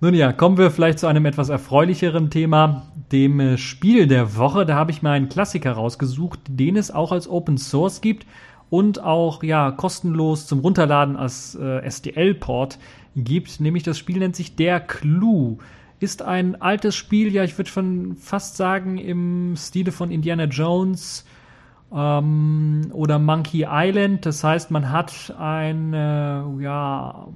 [0.01, 2.83] Nun ja, kommen wir vielleicht zu einem etwas erfreulicheren Thema,
[3.13, 4.67] dem äh, Spiel der Woche.
[4.67, 8.27] Da habe ich mir einen Klassiker rausgesucht, den es auch als Open Source gibt
[8.69, 12.79] und auch ja kostenlos zum Runterladen als äh, SDL-Port
[13.17, 13.59] gibt.
[13.59, 15.57] Nämlich das Spiel nennt sich Der Clue
[15.99, 21.25] ist ein altes Spiel, ja, ich würde schon fast sagen, im Stile von Indiana Jones
[21.93, 24.27] ähm, oder Monkey Island.
[24.27, 27.29] Das heißt, man hat ein, äh, ja,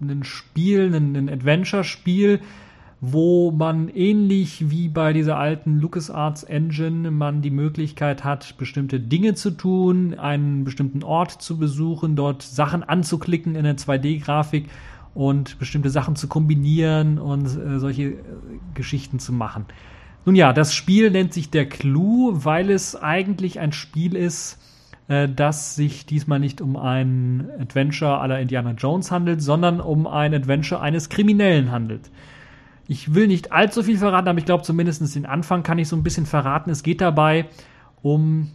[0.00, 2.40] ein Spiel, ein, ein Adventure-Spiel,
[3.00, 9.34] wo man ähnlich wie bei dieser alten LucasArts Engine man die Möglichkeit hat, bestimmte Dinge
[9.34, 14.68] zu tun, einen bestimmten Ort zu besuchen, dort Sachen anzuklicken in der 2D-Grafik
[15.14, 18.16] und bestimmte Sachen zu kombinieren und äh, solche äh,
[18.74, 19.66] Geschichten zu machen.
[20.24, 24.58] Nun ja, das Spiel nennt sich der Clou, weil es eigentlich ein Spiel ist,
[25.08, 30.32] äh, das sich diesmal nicht um ein Adventure aller Indiana Jones handelt, sondern um ein
[30.32, 32.10] Adventure eines Kriminellen handelt.
[32.88, 35.96] Ich will nicht allzu viel verraten, aber ich glaube zumindest den Anfang kann ich so
[35.96, 36.70] ein bisschen verraten.
[36.70, 37.46] Es geht dabei
[38.00, 38.50] um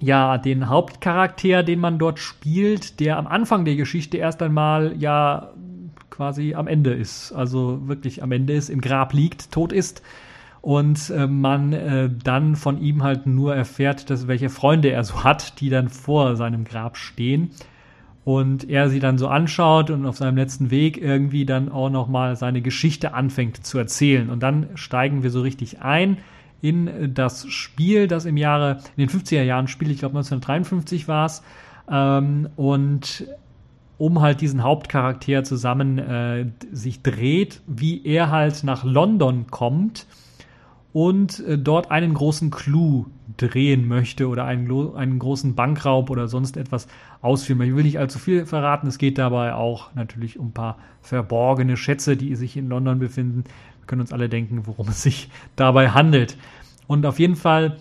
[0.00, 5.52] ja den Hauptcharakter, den man dort spielt, der am Anfang der Geschichte erst einmal ja
[6.14, 7.32] quasi am Ende ist.
[7.32, 10.02] Also wirklich am Ende ist, im Grab liegt, tot ist.
[10.60, 15.24] Und äh, man äh, dann von ihm halt nur erfährt, dass welche Freunde er so
[15.24, 17.50] hat, die dann vor seinem Grab stehen.
[18.24, 22.36] Und er sie dann so anschaut und auf seinem letzten Weg irgendwie dann auch nochmal
[22.36, 24.30] seine Geschichte anfängt zu erzählen.
[24.30, 26.18] Und dann steigen wir so richtig ein
[26.62, 31.26] in das Spiel, das im Jahre, in den 50er Jahren spielt, ich glaube 1953 war
[31.26, 31.42] es.
[31.90, 33.26] Ähm, und
[33.98, 40.06] um halt diesen Hauptcharakter zusammen äh, sich dreht, wie er halt nach London kommt
[40.92, 46.56] und äh, dort einen großen Clou drehen möchte oder einen, einen großen Bankraub oder sonst
[46.56, 46.86] etwas
[47.20, 47.70] ausführen möchte.
[47.70, 48.86] Ich will nicht allzu viel verraten.
[48.86, 53.44] Es geht dabei auch natürlich um ein paar verborgene Schätze, die sich in London befinden.
[53.80, 56.36] Wir können uns alle denken, worum es sich dabei handelt.
[56.86, 57.76] Und auf jeden Fall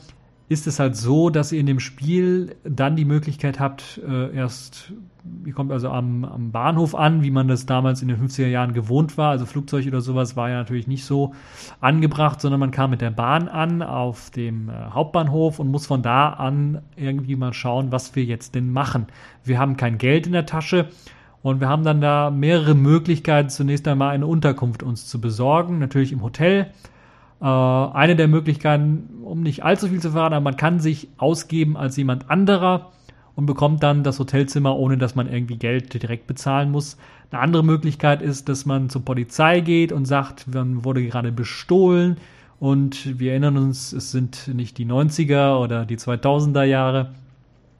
[0.49, 4.93] ist es halt so, dass ihr in dem Spiel dann die Möglichkeit habt, äh, erst,
[5.45, 8.73] ihr kommt also am, am Bahnhof an, wie man das damals in den 50er Jahren
[8.73, 9.31] gewohnt war.
[9.31, 11.33] Also Flugzeug oder sowas war ja natürlich nicht so
[11.79, 16.01] angebracht, sondern man kam mit der Bahn an auf dem äh, Hauptbahnhof und muss von
[16.01, 19.07] da an irgendwie mal schauen, was wir jetzt denn machen.
[19.43, 20.89] Wir haben kein Geld in der Tasche.
[21.41, 25.77] Und wir haben dann da mehrere Möglichkeiten, zunächst einmal eine Unterkunft uns zu besorgen.
[25.77, 26.71] Natürlich im Hotel,
[27.43, 31.97] eine der Möglichkeiten, um nicht allzu viel zu verraten, aber man kann sich ausgeben als
[31.97, 32.91] jemand anderer
[33.35, 36.97] und bekommt dann das Hotelzimmer, ohne dass man irgendwie Geld direkt bezahlen muss.
[37.31, 42.17] Eine andere Möglichkeit ist, dass man zur Polizei geht und sagt, man wurde gerade bestohlen
[42.59, 47.11] und wir erinnern uns, es sind nicht die 90er oder die 2000er Jahre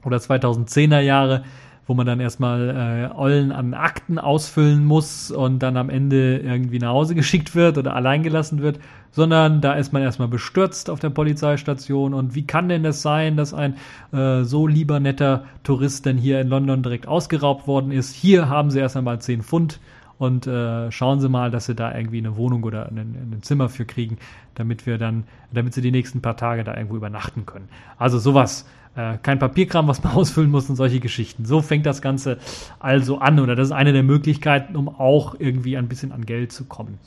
[0.04, 1.44] oder 2010er Jahre,
[1.86, 6.78] wo man dann erstmal äh, Ollen an Akten ausfüllen muss und dann am Ende irgendwie
[6.78, 8.78] nach Hause geschickt wird oder alleingelassen wird,
[9.10, 13.36] sondern da ist man erstmal bestürzt auf der Polizeistation und wie kann denn das sein,
[13.36, 13.76] dass ein
[14.12, 18.14] äh, so lieber netter Tourist denn hier in London direkt ausgeraubt worden ist?
[18.14, 19.78] Hier haben sie erst einmal 10 Pfund
[20.18, 23.68] und äh, schauen Sie mal, dass Sie da irgendwie eine Wohnung oder ein, ein Zimmer
[23.68, 24.18] für kriegen,
[24.54, 27.68] damit wir dann, damit Sie die nächsten paar Tage da irgendwo übernachten können.
[27.98, 31.44] Also sowas äh, kein Papierkram, was man ausfüllen muss und solche Geschichten.
[31.44, 32.38] So fängt das Ganze
[32.78, 36.52] also an oder das ist eine der Möglichkeiten, um auch irgendwie ein bisschen an Geld
[36.52, 36.98] zu kommen.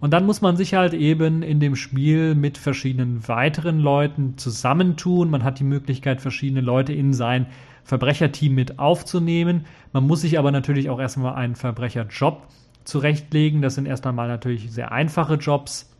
[0.00, 5.30] Und dann muss man sich halt eben in dem Spiel mit verschiedenen weiteren Leuten zusammentun.
[5.30, 7.46] Man hat die Möglichkeit, verschiedene Leute in sein
[7.84, 9.66] Verbrecherteam mit aufzunehmen.
[9.92, 12.46] Man muss sich aber natürlich auch erstmal einen Verbrecherjob
[12.84, 13.62] zurechtlegen.
[13.62, 15.90] Das sind erst einmal natürlich sehr einfache Jobs,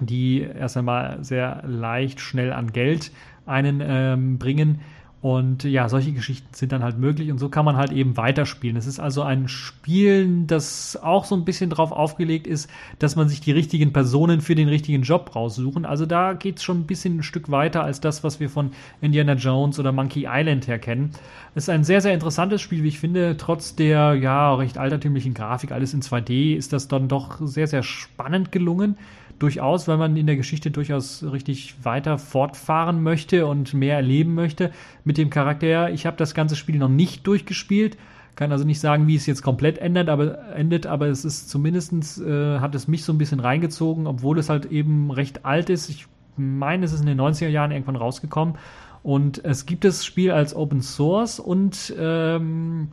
[0.00, 3.12] die erst einmal sehr leicht, schnell an Geld
[3.46, 4.80] einen ähm, bringen.
[5.22, 8.76] Und ja, solche Geschichten sind dann halt möglich und so kann man halt eben weiterspielen.
[8.76, 12.68] Es ist also ein Spiel, das auch so ein bisschen darauf aufgelegt ist,
[12.98, 15.86] dass man sich die richtigen Personen für den richtigen Job raussuchen.
[15.86, 18.72] Also da geht es schon ein bisschen ein Stück weiter als das, was wir von
[19.00, 21.12] Indiana Jones oder Monkey Island her kennen.
[21.54, 23.36] Es ist ein sehr, sehr interessantes Spiel, wie ich finde.
[23.36, 27.84] Trotz der ja recht altertümlichen Grafik, alles in 2D, ist das dann doch sehr, sehr
[27.84, 28.96] spannend gelungen
[29.42, 34.70] durchaus, weil man in der Geschichte durchaus richtig weiter fortfahren möchte und mehr erleben möchte
[35.04, 35.90] mit dem Charakter.
[35.90, 37.98] Ich habe das ganze Spiel noch nicht durchgespielt,
[38.36, 42.20] kann also nicht sagen, wie es jetzt komplett ändert, aber endet, aber es ist zumindestens
[42.20, 45.90] äh, hat es mich so ein bisschen reingezogen, obwohl es halt eben recht alt ist.
[45.90, 48.54] Ich meine, es ist in den 90er Jahren irgendwann rausgekommen.
[49.02, 52.88] Und es gibt das Spiel als Open Source und ähm,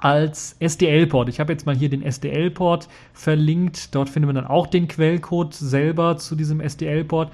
[0.00, 1.28] als SDL-Port.
[1.28, 3.94] Ich habe jetzt mal hier den SDL-Port verlinkt.
[3.94, 7.30] Dort findet man dann auch den Quellcode selber zu diesem SDL-Port.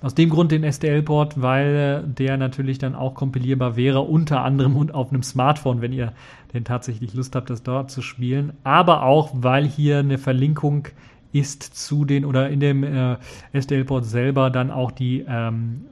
[0.00, 4.94] Aus dem Grund den SDL-Port, weil der natürlich dann auch kompilierbar wäre, unter anderem und
[4.94, 6.12] auf einem Smartphone, wenn ihr
[6.54, 8.52] denn tatsächlich Lust habt, das dort zu spielen.
[8.62, 10.88] Aber auch, weil hier eine Verlinkung
[11.32, 13.16] ist zu den oder in dem äh,
[13.52, 15.84] SDL-Port selber dann auch die, ähm,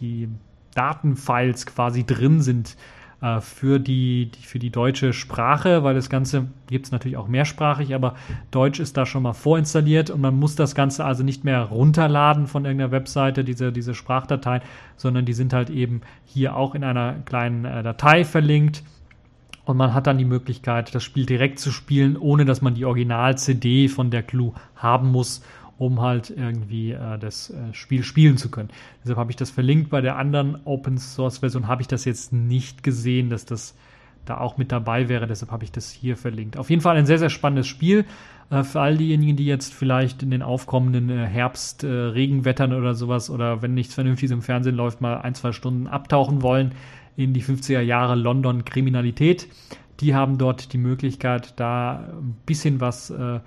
[0.00, 0.28] die
[0.74, 2.76] Datenfiles quasi drin sind
[3.22, 7.28] äh, für, die, die, für die deutsche Sprache, weil das Ganze gibt es natürlich auch
[7.28, 8.14] mehrsprachig, aber
[8.50, 12.46] Deutsch ist da schon mal vorinstalliert und man muss das Ganze also nicht mehr runterladen
[12.46, 14.62] von irgendeiner Webseite, diese, diese Sprachdateien,
[14.96, 18.82] sondern die sind halt eben hier auch in einer kleinen äh, Datei verlinkt.
[19.66, 22.86] Und man hat dann die Möglichkeit, das Spiel direkt zu spielen, ohne dass man die
[22.86, 25.42] Original-CD von der Clue haben muss
[25.80, 28.68] um halt irgendwie äh, das äh, Spiel spielen zu können.
[29.02, 29.88] Deshalb habe ich das verlinkt.
[29.88, 33.74] Bei der anderen Open Source Version habe ich das jetzt nicht gesehen, dass das
[34.26, 35.26] da auch mit dabei wäre.
[35.26, 36.58] Deshalb habe ich das hier verlinkt.
[36.58, 38.04] Auf jeden Fall ein sehr, sehr spannendes Spiel.
[38.50, 42.94] Äh, für all diejenigen, die jetzt vielleicht in den aufkommenden äh, Herbst, äh, Regenwettern oder
[42.94, 46.72] sowas oder wenn nichts Vernünftiges im Fernsehen läuft, mal ein, zwei Stunden abtauchen wollen
[47.16, 49.48] in die 50er Jahre London Kriminalität.
[50.00, 53.40] Die haben dort die Möglichkeit, da ein bisschen was äh,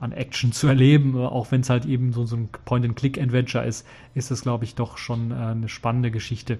[0.00, 4.30] an Action zu erleben, auch wenn es halt eben so, so ein Point-and-Click-Adventure ist, ist
[4.30, 6.58] es, glaube ich, doch schon äh, eine spannende Geschichte,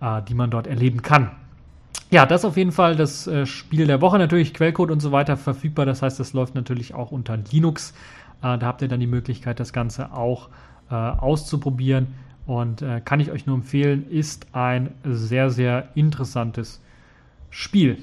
[0.00, 1.30] äh, die man dort erleben kann.
[2.10, 4.18] Ja, das auf jeden Fall das äh, Spiel der Woche.
[4.18, 5.86] Natürlich Quellcode und so weiter verfügbar.
[5.86, 7.92] Das heißt, das läuft natürlich auch unter Linux.
[8.42, 10.48] Äh, da habt ihr dann die Möglichkeit, das Ganze auch
[10.90, 12.08] äh, auszuprobieren.
[12.46, 16.80] Und äh, kann ich euch nur empfehlen, ist ein sehr, sehr interessantes
[17.50, 17.98] Spiel.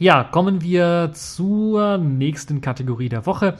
[0.00, 3.56] Ja, kommen wir zur nächsten Kategorie der Woche.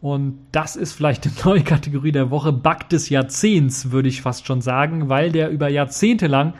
[0.00, 4.46] Und das ist vielleicht eine neue Kategorie der Woche, Bug des Jahrzehnts, würde ich fast
[4.46, 6.54] schon sagen, weil der über Jahrzehnte lang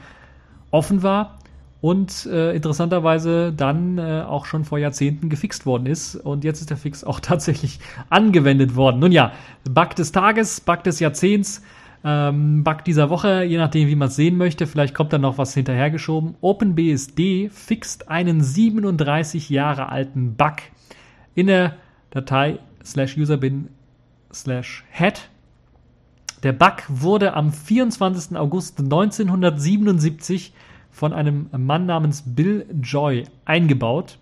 [0.70, 1.38] offen war
[1.80, 6.70] und äh, interessanterweise dann äh, auch schon vor Jahrzehnten gefixt worden ist und jetzt ist
[6.70, 7.80] der Fix auch tatsächlich
[8.10, 9.00] angewendet worden.
[9.00, 9.32] Nun ja,
[9.68, 11.62] Bug des Tages, Bug des Jahrzehnts,
[12.02, 15.38] ähm, Bug dieser Woche, je nachdem wie man es sehen möchte, vielleicht kommt dann noch
[15.38, 16.34] was hinterhergeschoben.
[16.40, 20.56] OpenBSD fixt einen 37 Jahre alten Bug
[21.34, 21.76] in der
[22.10, 23.68] Datei slash userbin
[24.32, 25.28] slash head.
[26.42, 28.36] Der Bug wurde am 24.
[28.36, 30.54] August 1977
[30.90, 34.18] von einem Mann namens Bill Joy eingebaut.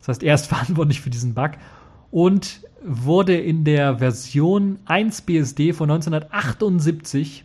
[0.00, 1.52] Das heißt, er ist verantwortlich für diesen Bug
[2.10, 7.44] und wurde in der Version 1 BSD von 1978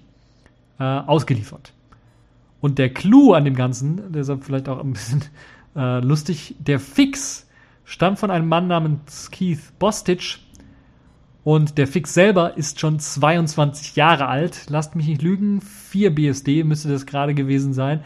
[0.79, 1.73] äh, ausgeliefert.
[2.61, 5.23] Und der Clou an dem Ganzen, deshalb vielleicht auch ein bisschen
[5.75, 7.47] äh, lustig, der Fix
[7.83, 10.41] stammt von einem Mann namens Keith Bostich.
[11.43, 14.65] Und der Fix selber ist schon 22 Jahre alt.
[14.69, 18.03] Lasst mich nicht lügen, 4 BSD müsste das gerade gewesen sein.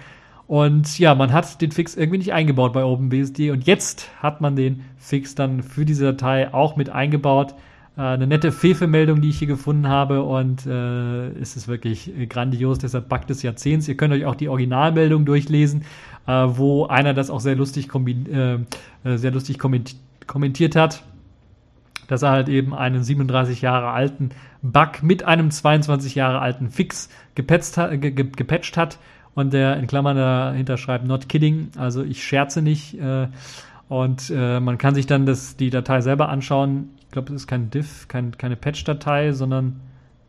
[0.50, 3.52] Und ja, man hat den Fix irgendwie nicht eingebaut bei OpenBSD.
[3.52, 7.54] Und jetzt hat man den Fix dann für diese Datei auch mit eingebaut.
[7.95, 10.24] Äh, eine nette Fefe-Meldung, die ich hier gefunden habe.
[10.24, 13.88] Und äh, es ist wirklich grandios, deshalb Bug des Jahrzehnts.
[13.88, 15.84] Ihr könnt euch auch die Originalmeldung durchlesen,
[16.26, 18.58] äh, wo einer das auch sehr lustig, äh,
[19.04, 21.04] sehr lustig kommentiert hat,
[22.08, 24.32] dass er halt eben einen 37 Jahre alten
[24.64, 28.97] Bug mit einem 22 Jahre alten Fix gepatcht hat, gepatcht hat
[29.39, 32.99] und der in Klammern dahinter schreibt, not kidding, also ich scherze nicht.
[32.99, 33.27] Äh,
[33.87, 36.89] und äh, man kann sich dann das, die Datei selber anschauen.
[36.99, 39.79] Ich glaube, es ist kein Diff, kein, keine Patch-Datei, sondern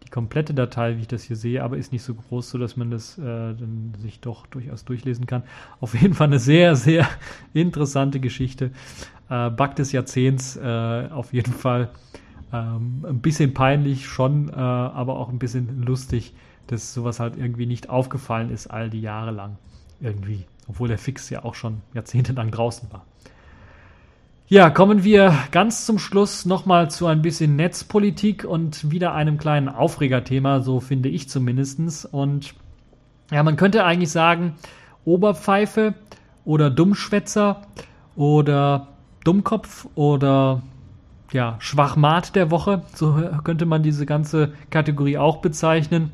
[0.03, 2.77] die komplette Datei, wie ich das hier sehe, aber ist nicht so groß, so dass
[2.77, 5.43] man das äh, dann sich doch durchaus durchlesen kann.
[5.81, 7.07] Auf jeden Fall eine sehr, sehr
[7.53, 8.71] interessante Geschichte.
[9.29, 11.91] Äh, Bug des Jahrzehnts, äh, auf jeden Fall.
[12.53, 16.35] Ähm, ein bisschen peinlich schon, äh, aber auch ein bisschen lustig
[16.67, 19.57] dass sowas halt irgendwie nicht aufgefallen ist all die Jahre lang.
[20.01, 20.47] Irgendwie.
[20.69, 23.05] Obwohl der Fix ja auch schon jahrzehntelang draußen war.
[24.53, 29.69] Ja, kommen wir ganz zum Schluss nochmal zu ein bisschen Netzpolitik und wieder einem kleinen
[29.69, 32.05] Aufregerthema, so finde ich zumindestens.
[32.05, 32.55] Und
[33.31, 34.55] ja, man könnte eigentlich sagen,
[35.05, 35.95] Oberpfeife
[36.45, 37.63] oder Dummschwätzer
[38.17, 38.89] oder
[39.23, 40.63] Dummkopf oder
[41.31, 46.11] ja, Schwachmat der Woche, so könnte man diese ganze Kategorie auch bezeichnen.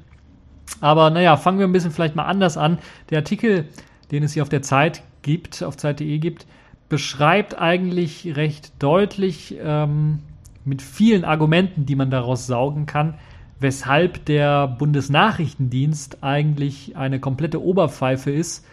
[0.81, 2.79] Aber naja, fangen wir ein bisschen vielleicht mal anders an.
[3.11, 3.69] Der Artikel,
[4.11, 6.47] den es hier auf der Zeit gibt, auf Zeit.de gibt,
[6.89, 10.21] beschreibt eigentlich recht deutlich ähm,
[10.64, 13.14] mit vielen Argumenten, die man daraus saugen kann,
[13.59, 18.67] weshalb der Bundesnachrichtendienst eigentlich eine komplette Oberpfeife ist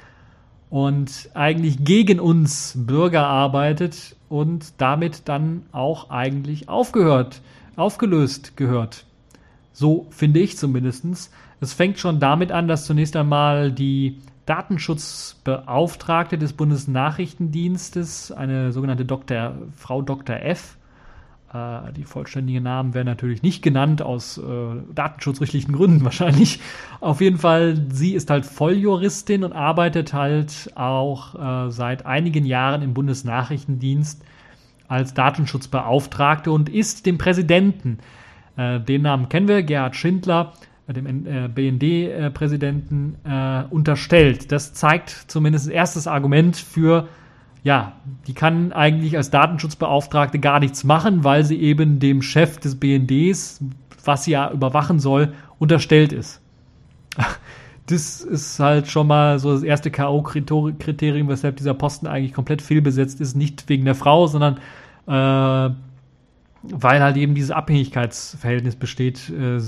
[0.69, 7.41] und eigentlich gegen uns Bürger arbeitet und damit dann auch eigentlich aufgehört,
[7.75, 9.05] aufgelöst gehört.
[9.71, 11.31] So finde ich zumindestens.
[11.63, 19.53] Es fängt schon damit an, dass zunächst einmal die Datenschutzbeauftragte des Bundesnachrichtendienstes, eine sogenannte Dr.
[19.75, 20.35] Frau Dr.
[20.35, 20.77] F.,
[21.53, 24.41] äh, die vollständige Namen werden natürlich nicht genannt, aus äh,
[24.93, 26.59] datenschutzrechtlichen Gründen wahrscheinlich.
[26.99, 32.81] Auf jeden Fall, sie ist halt Volljuristin und arbeitet halt auch äh, seit einigen Jahren
[32.81, 34.21] im Bundesnachrichtendienst
[34.89, 37.99] als Datenschutzbeauftragte und ist dem Präsidenten,
[38.57, 40.51] äh, den Namen kennen wir, Gerhard Schindler,
[40.91, 44.51] dem äh, BND-Präsidenten äh, unterstellt.
[44.51, 47.07] Das zeigt zumindest das erstes Argument für,
[47.63, 47.93] ja,
[48.27, 53.63] die kann eigentlich als Datenschutzbeauftragte gar nichts machen, weil sie eben dem Chef des BNDs,
[54.03, 56.41] was sie ja überwachen soll, unterstellt ist.
[57.87, 63.19] Das ist halt schon mal so das erste K.O.-Kriterium, weshalb dieser Posten eigentlich komplett fehlbesetzt
[63.19, 63.35] ist.
[63.35, 64.57] Nicht wegen der Frau, sondern
[65.05, 65.75] äh,
[66.63, 69.59] weil halt eben dieses Abhängigkeitsverhältnis besteht äh,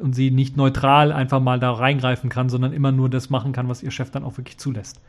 [0.00, 3.68] und sie nicht neutral einfach mal da reingreifen kann, sondern immer nur das machen kann,
[3.68, 5.00] was ihr Chef dann auch wirklich zulässt.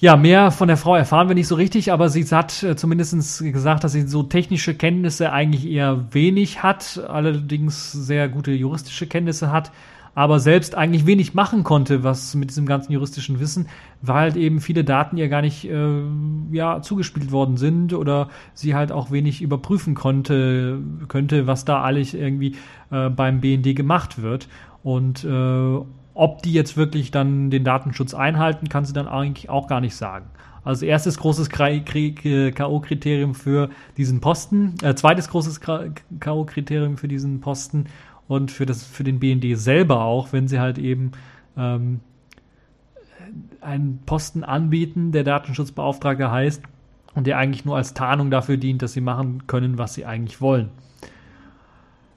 [0.00, 3.42] Ja, mehr von der Frau erfahren wir nicht so richtig, aber sie hat äh, zumindest
[3.42, 9.50] gesagt, dass sie so technische Kenntnisse eigentlich eher wenig hat, allerdings sehr gute juristische Kenntnisse
[9.50, 9.72] hat
[10.18, 13.68] aber selbst eigentlich wenig machen konnte, was mit diesem ganzen juristischen Wissen,
[14.02, 16.00] weil halt eben viele Daten ihr gar nicht äh,
[16.50, 22.14] ja, zugespielt worden sind oder sie halt auch wenig überprüfen konnte, könnte, was da alles
[22.14, 22.56] irgendwie
[22.90, 24.48] äh, beim BND gemacht wird.
[24.82, 25.78] Und äh,
[26.14, 29.94] ob die jetzt wirklich dann den Datenschutz einhalten, kann sie dann eigentlich auch gar nicht
[29.94, 30.26] sagen.
[30.64, 37.86] Also erstes großes K.O.-Kriterium für diesen Posten, äh, zweites großes K.O.-Kriterium für diesen Posten
[38.28, 41.12] und für, das, für den BND selber auch, wenn sie halt eben
[41.56, 42.00] ähm,
[43.60, 46.62] einen Posten anbieten, der Datenschutzbeauftragter heißt
[47.14, 50.40] und der eigentlich nur als Tarnung dafür dient, dass sie machen können, was sie eigentlich
[50.40, 50.70] wollen.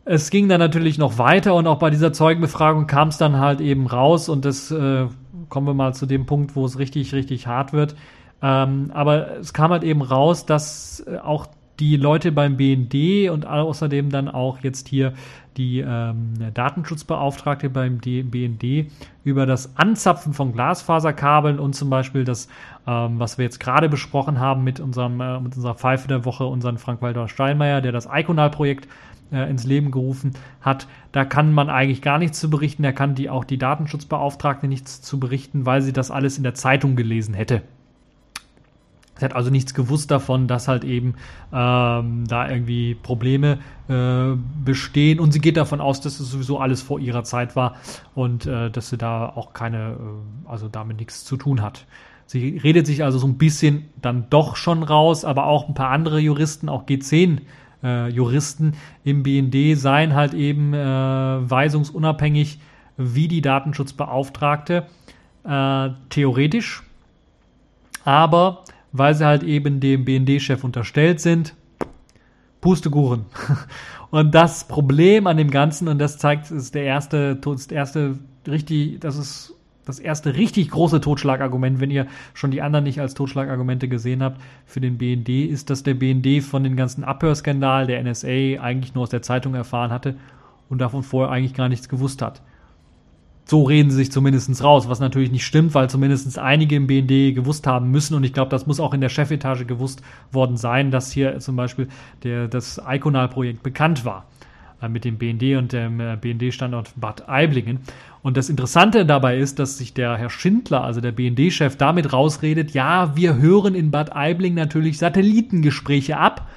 [0.06, 3.62] es ging dann natürlich noch weiter und auch bei dieser Zeugenbefragung kam es dann halt
[3.62, 5.08] eben raus und das äh,
[5.50, 7.96] kommen wir mal zu dem Punkt, wo es richtig, richtig hart wird.
[8.42, 11.48] Ähm, aber es kam halt eben raus, dass äh, auch
[11.80, 15.14] die Leute beim BND und außerdem dann auch jetzt hier
[15.58, 18.92] die ähm, Datenschutzbeauftragte beim BND
[19.24, 22.48] über das Anzapfen von Glasfaserkabeln und zum Beispiel das,
[22.88, 26.46] ähm, was wir jetzt gerade besprochen haben mit unserem äh, mit unserer Pfeife der Woche,
[26.46, 28.88] unseren Frank-Walter Steinmeier, der das Iconal-Projekt
[29.32, 30.88] äh, ins Leben gerufen hat.
[31.12, 32.84] Da kann man eigentlich gar nichts zu berichten.
[32.84, 36.54] Da kann die auch die Datenschutzbeauftragte nichts zu berichten, weil sie das alles in der
[36.54, 37.62] Zeitung gelesen hätte.
[39.22, 41.14] Sie hat also nichts gewusst davon, dass halt eben
[41.54, 46.82] ähm, da irgendwie Probleme äh, bestehen und sie geht davon aus, dass es sowieso alles
[46.82, 47.76] vor ihrer Zeit war
[48.16, 51.86] und äh, dass sie da auch keine, äh, also damit nichts zu tun hat.
[52.26, 55.92] Sie redet sich also so ein bisschen dann doch schon raus, aber auch ein paar
[55.92, 57.42] andere Juristen, auch G10
[57.84, 62.60] äh, Juristen im BND seien halt eben äh, weisungsunabhängig
[62.98, 64.88] wie die Datenschutzbeauftragte,
[65.44, 66.82] äh, theoretisch,
[68.04, 71.56] aber weil sie halt eben dem BND-Chef unterstellt sind.
[72.60, 73.26] Pustekuchen.
[74.12, 79.00] Und das Problem an dem Ganzen, und das zeigt, ist der erste, das erste richtig,
[79.00, 83.88] das ist das erste richtig große Totschlagargument, wenn ihr schon die anderen nicht als Totschlagargumente
[83.88, 88.62] gesehen habt, für den BND, ist, dass der BND von den ganzen Abhörskandal der NSA
[88.62, 90.16] eigentlich nur aus der Zeitung erfahren hatte
[90.70, 92.42] und davon vorher eigentlich gar nichts gewusst hat.
[93.46, 97.36] So reden sie sich zumindest raus, was natürlich nicht stimmt, weil zumindest einige im BND
[97.36, 100.92] gewusst haben müssen und ich glaube, das muss auch in der Chefetage gewusst worden sein,
[100.92, 101.88] dass hier zum Beispiel
[102.24, 104.26] der, das Iconal-Projekt bekannt war
[104.82, 107.80] äh, mit dem BND und dem äh, BND-Standort Bad Aiblingen.
[108.24, 112.72] Und das Interessante dabei ist, dass sich der Herr Schindler, also der BND-Chef, damit rausredet,
[112.72, 116.48] ja, wir hören in Bad Aibling natürlich Satellitengespräche ab.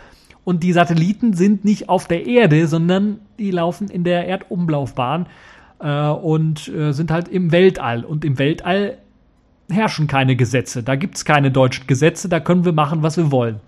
[0.45, 5.27] Und die Satelliten sind nicht auf der Erde, sondern die laufen in der Erdumlaufbahn
[5.81, 8.05] äh, und äh, sind halt im Weltall.
[8.05, 8.99] Und im Weltall
[9.71, 10.83] herrschen keine Gesetze.
[10.83, 13.61] Da gibt es keine deutschen Gesetze, da können wir machen, was wir wollen.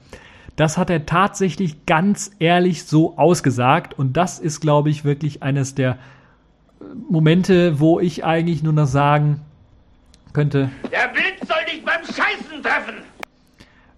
[0.56, 3.98] Das hat er tatsächlich ganz ehrlich so ausgesagt.
[3.98, 8.86] Und das ist, glaube ich, wirklich eines der äh, Momente, wo ich eigentlich nur noch
[8.86, 9.42] sagen
[10.32, 10.70] könnte.
[10.90, 12.94] Der Wind soll dich beim Scheißen treffen!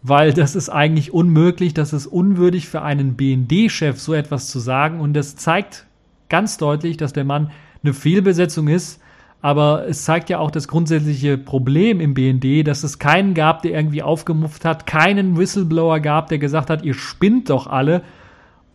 [0.02, 5.00] Weil das ist eigentlich unmöglich, das ist unwürdig für einen BND-Chef, so etwas zu sagen.
[5.00, 5.86] Und das zeigt
[6.28, 7.50] ganz deutlich, dass der Mann
[7.82, 9.00] eine Fehlbesetzung ist.
[9.40, 13.72] Aber es zeigt ja auch das grundsätzliche Problem im BND, dass es keinen gab, der
[13.72, 18.02] irgendwie aufgemufft hat, keinen Whistleblower gab, der gesagt hat, ihr spinnt doch alle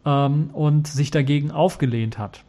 [0.05, 2.43] ähm, und sich dagegen aufgelehnt hat.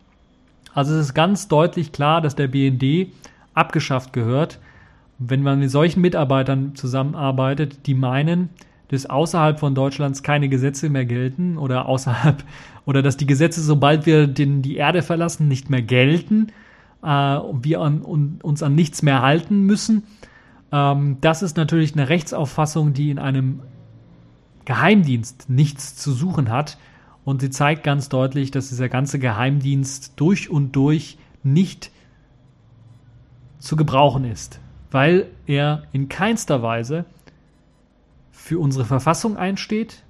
[0.75, 3.09] Also es ist ganz deutlich klar, dass der BND
[3.53, 4.61] abgeschafft gehört.
[5.19, 8.51] Wenn man mit solchen Mitarbeitern zusammenarbeitet, die meinen,
[8.89, 12.45] dass außerhalb von Deutschlands keine Gesetze mehr gelten oder außerhalb
[12.87, 16.49] oder dass die Gesetze, sobald wir den, die Erde verlassen, nicht mehr gelten,
[17.03, 20.05] äh, wir an, un, uns an nichts mehr halten müssen.
[20.73, 23.61] Ähm, das ist natürlich eine Rechtsauffassung, die in einem
[24.65, 26.79] Geheimdienst nichts zu suchen hat.
[27.25, 31.91] Und sie zeigt ganz deutlich, dass dieser ganze Geheimdienst durch und durch nicht
[33.59, 34.61] zu gebrauchen ist,
[34.91, 37.07] weil er in keinster Weise
[38.45, 40.03] für unsere Verfassung einsteht,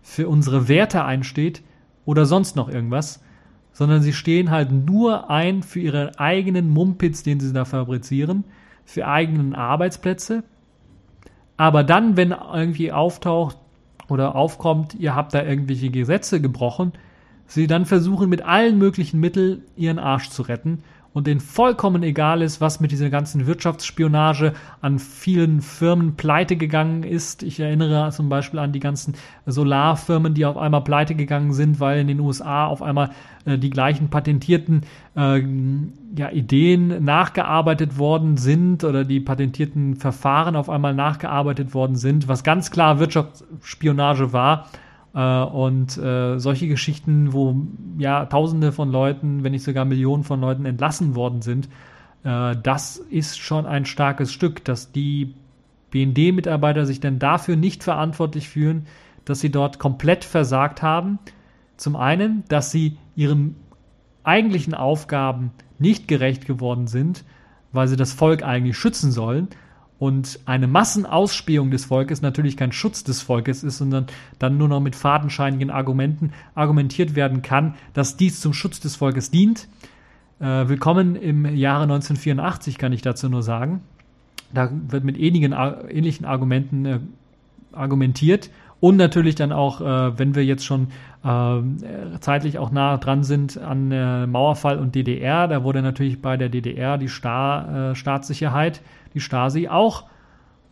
[0.00, 1.62] für unsere Werte einsteht
[2.06, 3.22] oder sonst noch irgendwas,
[3.74, 8.44] sondern sie stehen halt nur ein für ihre eigenen Mumpitz, den sie da fabrizieren,
[8.86, 10.42] für eigenen Arbeitsplätze.
[11.58, 13.58] Aber dann, wenn irgendwie auftaucht
[14.08, 16.92] oder aufkommt, ihr habt da irgendwelche Gesetze gebrochen,
[17.44, 20.82] sie dann versuchen mit allen möglichen Mitteln ihren Arsch zu retten
[21.12, 27.02] und denen vollkommen egal ist, was mit dieser ganzen Wirtschaftsspionage an vielen Firmen pleite gegangen
[27.02, 27.42] ist.
[27.42, 32.00] Ich erinnere zum Beispiel an die ganzen Solarfirmen, die auf einmal pleite gegangen sind, weil
[32.00, 33.10] in den USA auf einmal
[33.44, 34.82] äh, die gleichen patentierten
[35.16, 35.42] äh,
[36.16, 42.44] ja, Ideen nachgearbeitet worden sind oder die patentierten Verfahren auf einmal nachgearbeitet worden sind, was
[42.44, 44.68] ganz klar Wirtschaftsspionage war.
[45.14, 47.56] Äh, und äh, solche Geschichten, wo
[47.98, 51.68] ja Tausende von Leuten, wenn nicht sogar Millionen von Leuten entlassen worden sind,
[52.22, 55.34] äh, das ist schon ein starkes Stück, dass die
[55.90, 58.86] BND-Mitarbeiter sich denn dafür nicht verantwortlich fühlen,
[59.24, 61.18] dass sie dort komplett versagt haben.
[61.76, 63.56] Zum einen, dass sie ihren
[64.22, 67.24] eigentlichen Aufgaben nicht gerecht geworden sind,
[67.72, 69.48] weil sie das Volk eigentlich schützen sollen
[70.00, 74.06] und eine Massenausspähung des Volkes natürlich kein Schutz des Volkes ist, sondern
[74.38, 79.30] dann nur noch mit fadenscheinigen Argumenten argumentiert werden kann, dass dies zum Schutz des Volkes
[79.30, 79.68] dient.
[80.40, 83.82] Äh, willkommen im Jahre 1984, kann ich dazu nur sagen.
[84.54, 87.00] Da wird mit ähnlichen, ähnlichen Argumenten äh,
[87.72, 88.48] argumentiert
[88.80, 90.88] Und natürlich dann auch, äh, wenn wir jetzt schon
[91.22, 96.36] äh, zeitlich auch nah dran sind an äh, Mauerfall und DDR, da wurde natürlich bei
[96.36, 98.80] der DDR die Sta äh, Staatssicherheit,
[99.14, 100.04] die Stasi auch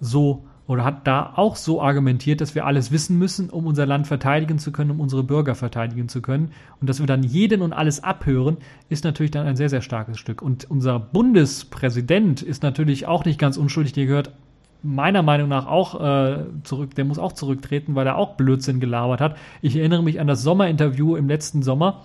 [0.01, 4.07] so oder hat da auch so argumentiert, dass wir alles wissen müssen, um unser Land
[4.07, 6.53] verteidigen zu können, um unsere Bürger verteidigen zu können.
[6.79, 8.59] Und dass wir dann jeden und alles abhören,
[8.91, 10.43] ist natürlich dann ein sehr, sehr starkes Stück.
[10.43, 13.95] Und unser Bundespräsident ist natürlich auch nicht ganz unschuldig.
[13.95, 14.33] Der gehört
[14.83, 19.21] meiner Meinung nach auch äh, zurück, der muss auch zurücktreten, weil er auch Blödsinn gelabert
[19.21, 19.37] hat.
[19.63, 22.03] Ich erinnere mich an das Sommerinterview im letzten Sommer.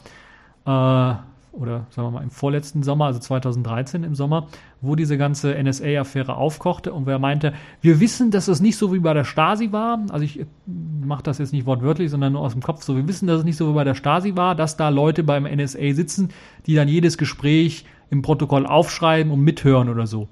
[0.66, 1.16] Äh,
[1.54, 4.48] oder sagen wir mal im vorletzten Sommer, also 2013 im Sommer,
[4.82, 9.00] wo diese ganze NSA-Affäre aufkochte und wer meinte, wir wissen, dass es nicht so wie
[9.00, 12.64] bei der Stasi war, also ich mache das jetzt nicht wortwörtlich, sondern nur aus dem
[12.64, 14.90] Kopf so, wir wissen, dass es nicht so wie bei der Stasi war, dass da
[14.90, 16.30] Leute beim NSA sitzen,
[16.66, 20.30] die dann jedes Gespräch im Protokoll aufschreiben und mithören oder so.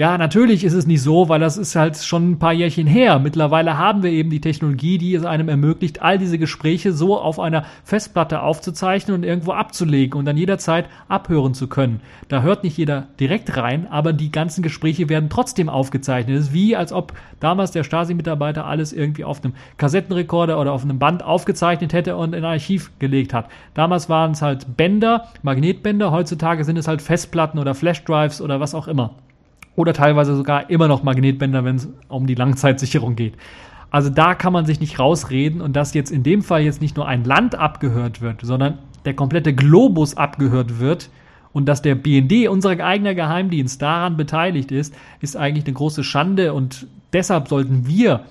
[0.00, 3.18] Ja, natürlich ist es nicht so, weil das ist halt schon ein paar Jährchen her.
[3.18, 7.38] Mittlerweile haben wir eben die Technologie, die es einem ermöglicht, all diese Gespräche so auf
[7.38, 12.00] einer Festplatte aufzuzeichnen und irgendwo abzulegen und dann jederzeit abhören zu können.
[12.28, 16.34] Da hört nicht jeder direkt rein, aber die ganzen Gespräche werden trotzdem aufgezeichnet.
[16.34, 20.82] Es ist wie, als ob damals der Stasi-Mitarbeiter alles irgendwie auf einem Kassettenrekorder oder auf
[20.82, 23.50] einem Band aufgezeichnet hätte und in ein Archiv gelegt hat.
[23.74, 28.74] Damals waren es halt Bänder, Magnetbänder, heutzutage sind es halt Festplatten oder Flashdrives oder was
[28.74, 29.16] auch immer
[29.76, 33.34] oder teilweise sogar immer noch Magnetbänder, wenn es um die Langzeitsicherung geht.
[33.90, 36.96] Also da kann man sich nicht rausreden und dass jetzt in dem Fall jetzt nicht
[36.96, 41.10] nur ein Land abgehört wird, sondern der komplette Globus abgehört wird
[41.52, 46.54] und dass der BND, unser eigener Geheimdienst, daran beteiligt ist, ist eigentlich eine große Schande
[46.54, 48.24] und deshalb sollten wir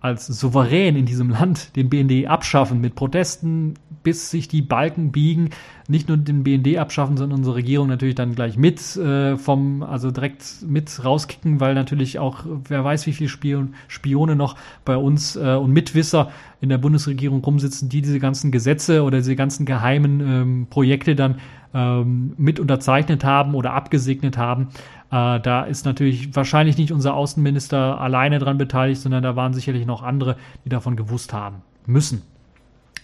[0.00, 5.50] als Souverän in diesem Land den BND abschaffen mit Protesten, bis sich die Balken biegen.
[5.88, 10.10] Nicht nur den BND abschaffen, sondern unsere Regierung natürlich dann gleich mit äh, vom, also
[10.10, 15.36] direkt mit rauskicken, weil natürlich auch, wer weiß, wie viele Spion, Spione noch bei uns
[15.36, 16.30] äh, und Mitwisser
[16.60, 21.36] in der Bundesregierung rumsitzen, die diese ganzen Gesetze oder diese ganzen geheimen ähm, Projekte dann
[21.74, 24.68] ähm, mit unterzeichnet haben oder abgesegnet haben.
[25.10, 29.86] Äh, da ist natürlich wahrscheinlich nicht unser Außenminister alleine dran beteiligt, sondern da waren sicherlich
[29.86, 32.22] noch andere, die davon gewusst haben müssen.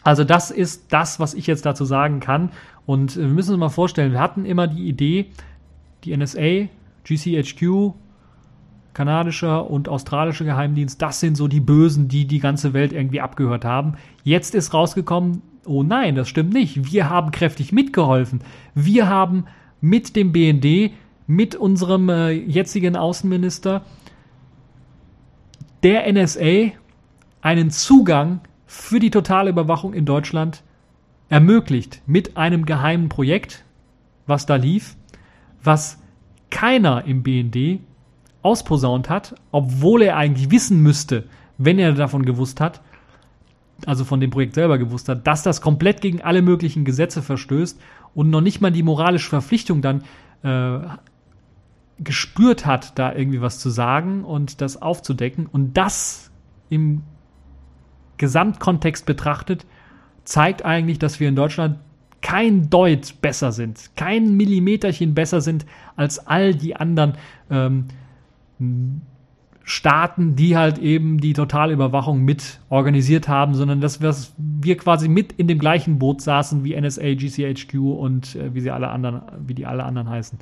[0.05, 2.51] Also das ist das, was ich jetzt dazu sagen kann.
[2.87, 5.31] Und äh, wir müssen uns mal vorstellen, wir hatten immer die Idee,
[6.05, 6.69] die NSA,
[7.05, 7.95] GCHQ,
[8.93, 13.65] kanadischer und australischer Geheimdienst, das sind so die Bösen, die die ganze Welt irgendwie abgehört
[13.65, 13.95] haben.
[14.23, 16.93] Jetzt ist rausgekommen, oh nein, das stimmt nicht.
[16.93, 18.41] Wir haben kräftig mitgeholfen.
[18.75, 19.47] Wir haben
[19.81, 20.93] mit dem BND
[21.27, 23.83] mit unserem äh, jetzigen Außenminister
[25.83, 26.73] der NSA
[27.43, 28.41] einen Zugang
[28.75, 30.63] für die totale Überwachung in Deutschland
[31.29, 33.65] ermöglicht mit einem geheimen Projekt,
[34.27, 34.97] was da lief,
[35.63, 36.03] was
[36.51, 37.81] keiner im BND
[38.43, 41.25] ausposaunt hat, obwohl er eigentlich wissen müsste,
[41.57, 42.83] wenn er davon gewusst hat,
[43.87, 47.81] also von dem Projekt selber gewusst hat, dass das komplett gegen alle möglichen Gesetze verstößt
[48.15, 50.05] und noch nicht mal die moralische Verpflichtung dann
[50.43, 50.81] äh,
[51.99, 55.47] gespürt hat, da irgendwie was zu sagen und das aufzudecken.
[55.47, 56.31] Und das
[56.69, 57.03] im
[58.19, 59.67] Gesamtkontext betrachtet,
[60.25, 61.79] zeigt eigentlich, dass wir in Deutschland
[62.23, 67.15] kein Deut besser sind, kein Millimeterchen besser sind als all die anderen
[67.51, 67.87] ähm,
[69.63, 74.01] Staaten, die halt eben die Totalüberwachung mit organisiert haben, sondern dass
[74.37, 78.71] wir quasi mit in dem gleichen Boot saßen wie NSA, GCHQ und äh, wie sie
[78.71, 80.39] alle anderen, wie die alle anderen heißen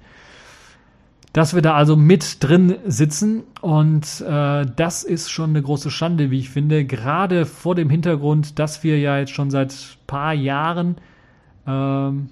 [1.32, 6.30] dass wir da also mit drin sitzen und äh, das ist schon eine große Schande,
[6.30, 9.74] wie ich finde, gerade vor dem Hintergrund, dass wir ja jetzt schon seit
[10.06, 10.96] paar Jahren
[11.66, 12.28] ähm,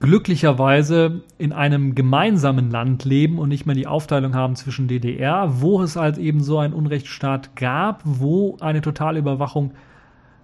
[0.00, 5.82] glücklicherweise in einem gemeinsamen Land leben und nicht mehr die Aufteilung haben zwischen DDR, wo
[5.82, 9.72] es halt eben so einen Unrechtsstaat gab, wo eine Totalüberwachung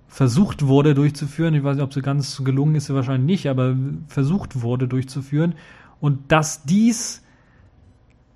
[0.08, 1.54] versucht wurde durchzuführen.
[1.54, 3.76] Ich weiß nicht, ob sie ganz gelungen ist, wahrscheinlich nicht, aber
[4.08, 5.54] versucht wurde durchzuführen.
[6.00, 7.22] Und dass dies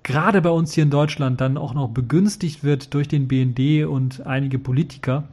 [0.05, 4.25] gerade bei uns hier in Deutschland dann auch noch begünstigt wird durch den BND und
[4.25, 5.23] einige Politiker,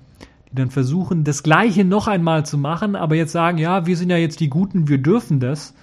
[0.50, 4.10] die dann versuchen, das Gleiche noch einmal zu machen, aber jetzt sagen, ja, wir sind
[4.10, 5.74] ja jetzt die Guten, wir dürfen das.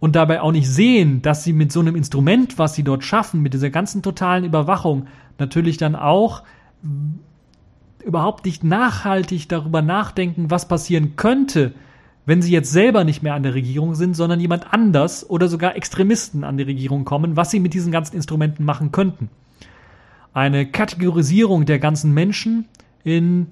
[0.00, 3.42] Und dabei auch nicht sehen, dass sie mit so einem Instrument, was sie dort schaffen,
[3.42, 5.06] mit dieser ganzen totalen Überwachung,
[5.38, 6.42] natürlich dann auch
[8.04, 11.74] überhaupt nicht nachhaltig darüber nachdenken, was passieren könnte,
[12.30, 15.74] wenn sie jetzt selber nicht mehr an der Regierung sind, sondern jemand anders oder sogar
[15.74, 19.30] Extremisten an die Regierung kommen, was sie mit diesen ganzen Instrumenten machen könnten.
[20.32, 22.66] Eine Kategorisierung der ganzen Menschen
[23.02, 23.48] in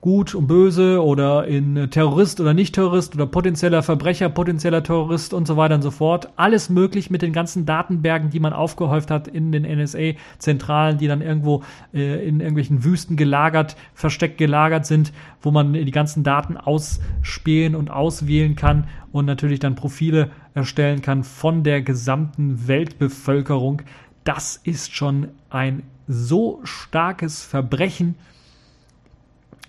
[0.00, 5.56] Gut und Böse oder in Terrorist oder Nicht-Terrorist oder potenzieller Verbrecher, potenzieller Terrorist und so
[5.56, 6.28] weiter und so fort.
[6.36, 11.22] Alles möglich mit den ganzen Datenbergen, die man aufgehäuft hat in den NSA-Zentralen, die dann
[11.22, 17.74] irgendwo äh, in irgendwelchen Wüsten gelagert, versteckt gelagert sind, wo man die ganzen Daten ausspähen
[17.74, 23.82] und auswählen kann und natürlich dann Profile erstellen kann von der gesamten Weltbevölkerung.
[24.24, 28.14] Das ist schon ein so starkes Verbrechen,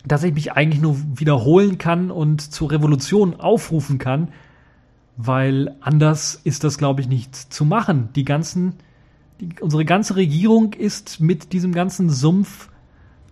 [0.05, 4.29] dass ich mich eigentlich nur wiederholen kann und zur Revolution aufrufen kann,
[5.17, 8.09] weil anders ist das, glaube ich, nicht zu machen.
[8.15, 8.73] Die ganzen,
[9.41, 12.69] die, unsere ganze Regierung ist mit diesem ganzen Sumpf,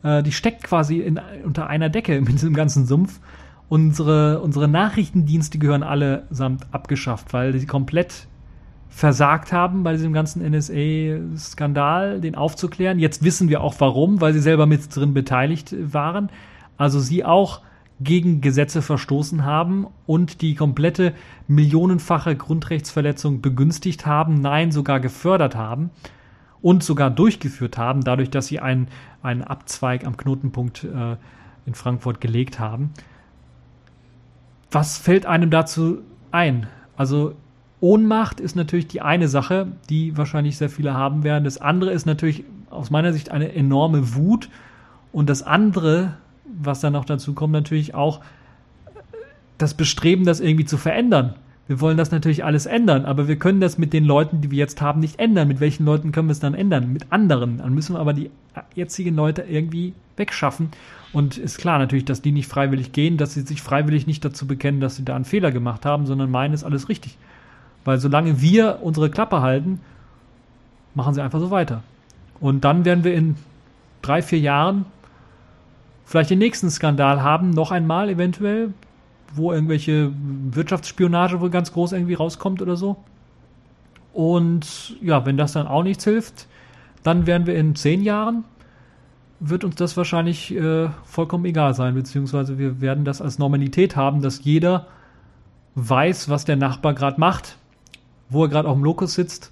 [0.04, 3.20] äh, die steckt quasi in, unter einer Decke mit diesem ganzen Sumpf.
[3.68, 8.28] Unsere, unsere Nachrichtendienste gehören allesamt abgeschafft, weil sie komplett
[8.90, 13.00] versagt haben bei diesem ganzen NSA-Skandal, den aufzuklären.
[13.00, 16.30] Jetzt wissen wir auch warum, weil sie selber mit drin beteiligt waren
[16.78, 17.62] also sie auch
[18.00, 21.14] gegen Gesetze verstoßen haben und die komplette
[21.48, 25.92] millionenfache Grundrechtsverletzung begünstigt haben, nein, sogar gefördert haben
[26.62, 28.88] und sogar durchgeführt haben, dadurch, dass sie einen,
[29.24, 31.16] einen Abzweig am Knotenpunkt äh,
[31.66, 32.92] in Frankfurt gelegt haben.
[34.72, 36.00] Was fällt einem dazu
[36.32, 36.68] ein?
[36.98, 37.36] Also
[37.80, 41.44] Ohnmacht ist natürlich die eine Sache, die wahrscheinlich sehr viele haben werden.
[41.44, 44.50] Das andere ist natürlich aus meiner Sicht eine enorme Wut.
[45.12, 48.22] Und das andere, was dann noch dazu kommt, natürlich auch
[49.58, 51.36] das Bestreben, das irgendwie zu verändern.
[51.68, 54.60] Wir wollen das natürlich alles ändern, aber wir können das mit den Leuten, die wir
[54.60, 55.48] jetzt haben, nicht ändern.
[55.48, 56.94] Mit welchen Leuten können wir es dann ändern?
[56.94, 57.58] Mit anderen.
[57.58, 58.30] Dann müssen wir aber die
[58.76, 60.70] jetzigen Leute irgendwie wegschaffen.
[61.12, 64.46] Und ist klar natürlich, dass die nicht freiwillig gehen, dass sie sich freiwillig nicht dazu
[64.46, 67.18] bekennen, dass sie da einen Fehler gemacht haben, sondern meinen, ist alles richtig.
[67.84, 69.80] Weil solange wir unsere Klappe halten,
[70.94, 71.82] machen sie einfach so weiter.
[72.40, 73.38] Und dann werden wir in
[74.04, 74.86] drei, vier Jahren
[76.06, 78.74] vielleicht den nächsten Skandal haben, noch einmal eventuell,
[79.34, 80.12] wo irgendwelche
[80.52, 82.98] Wirtschaftsspionage wohl ganz groß irgendwie rauskommt oder so.
[84.14, 86.48] Und ja, wenn das dann auch nichts hilft,
[87.04, 88.46] dann werden wir in zehn Jahren,
[89.42, 94.22] wird uns das wahrscheinlich äh, vollkommen egal sein, beziehungsweise wir werden das als Normalität haben,
[94.22, 94.88] dass jeder
[95.76, 97.58] weiß, was der Nachbar gerade macht,
[98.30, 99.52] wo er gerade auf dem Lokus sitzt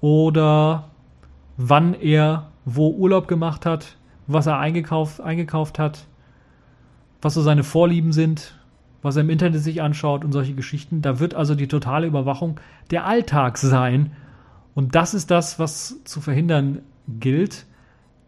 [0.00, 0.88] oder
[1.56, 3.96] wann er wo Urlaub gemacht hat,
[4.26, 6.06] was er eingekauft, eingekauft hat,
[7.20, 8.58] was so seine Vorlieben sind,
[9.02, 11.02] was er im Internet sich anschaut und solche Geschichten.
[11.02, 12.60] Da wird also die totale Überwachung
[12.90, 14.12] der Alltag sein.
[14.74, 16.80] Und das ist das, was zu verhindern
[17.20, 17.66] gilt.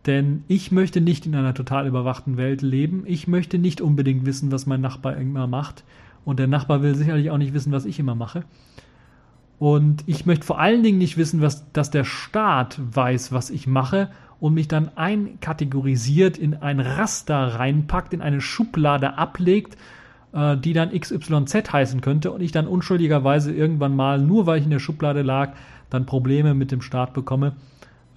[0.07, 3.05] Denn ich möchte nicht in einer total überwachten Welt leben.
[3.07, 5.85] Ich möchte nicht unbedingt wissen, was mein Nachbar immer macht.
[6.25, 8.45] Und der Nachbar will sicherlich auch nicht wissen, was ich immer mache.
[9.59, 13.67] Und ich möchte vor allen Dingen nicht wissen, was, dass der Staat weiß, was ich
[13.67, 14.11] mache
[14.45, 19.79] und mich dann einkategorisiert, in ein Raster reinpackt, in eine Schublade ablegt,
[20.35, 24.65] äh, die dann XYZ heißen könnte und ich dann unschuldigerweise irgendwann mal, nur weil ich
[24.65, 25.55] in der Schublade lag,
[25.89, 27.55] dann Probleme mit dem Staat bekomme,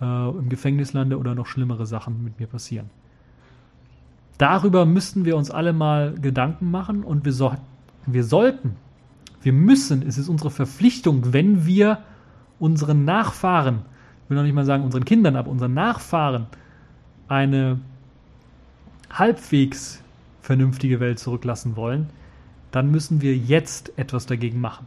[0.01, 2.89] äh, im Gefängnis lande oder noch schlimmere Sachen mit mir passieren.
[4.37, 7.53] Darüber müssten wir uns alle mal Gedanken machen und wir, so,
[8.05, 8.75] wir sollten,
[9.43, 11.99] wir müssen, es ist unsere Verpflichtung, wenn wir
[12.59, 13.83] unseren Nachfahren
[14.29, 16.47] will noch nicht mal sagen unseren Kindern, aber unseren Nachfahren
[17.27, 17.79] eine
[19.11, 20.01] halbwegs
[20.41, 22.09] vernünftige Welt zurücklassen wollen,
[22.71, 24.85] dann müssen wir jetzt etwas dagegen machen.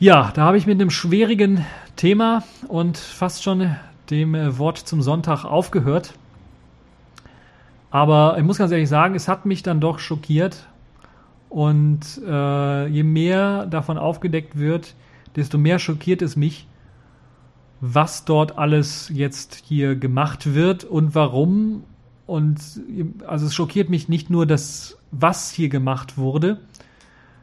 [0.00, 1.66] Ja, da habe ich mit einem schwierigen
[1.96, 3.74] Thema und fast schon
[4.10, 6.14] dem äh, Wort zum Sonntag aufgehört.
[7.90, 10.68] Aber ich muss ganz ehrlich sagen, es hat mich dann doch schockiert,
[11.48, 14.94] und äh, je mehr davon aufgedeckt wird,
[15.36, 16.66] desto mehr schockiert es mich,
[17.80, 21.84] was dort alles jetzt hier gemacht wird und warum.
[22.26, 22.60] Und
[23.26, 26.58] also es schockiert mich nicht nur das, was hier gemacht wurde,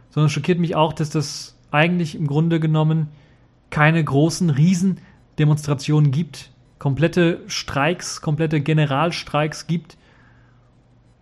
[0.09, 3.07] sondern schockiert mich auch, dass das eigentlich im Grunde genommen
[3.69, 9.97] keine großen Riesendemonstrationen gibt, komplette Streiks, komplette Generalstreiks gibt,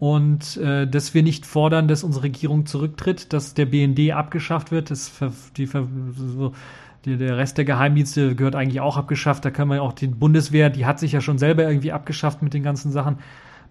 [0.04, 4.92] und äh, dass wir nicht fordern, dass unsere Regierung zurücktritt, dass der BND abgeschafft wird,
[4.92, 5.14] dass
[5.56, 5.70] die,
[7.06, 9.46] die, der Rest der Geheimdienste gehört eigentlich auch abgeschafft.
[9.46, 12.54] Da kann man auch die Bundeswehr, die hat sich ja schon selber irgendwie abgeschafft mit
[12.54, 13.20] den ganzen Sachen,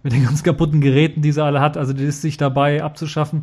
[0.03, 1.77] mit den ganz kaputten Geräten, die sie alle hat.
[1.77, 3.43] Also die ist sich dabei abzuschaffen.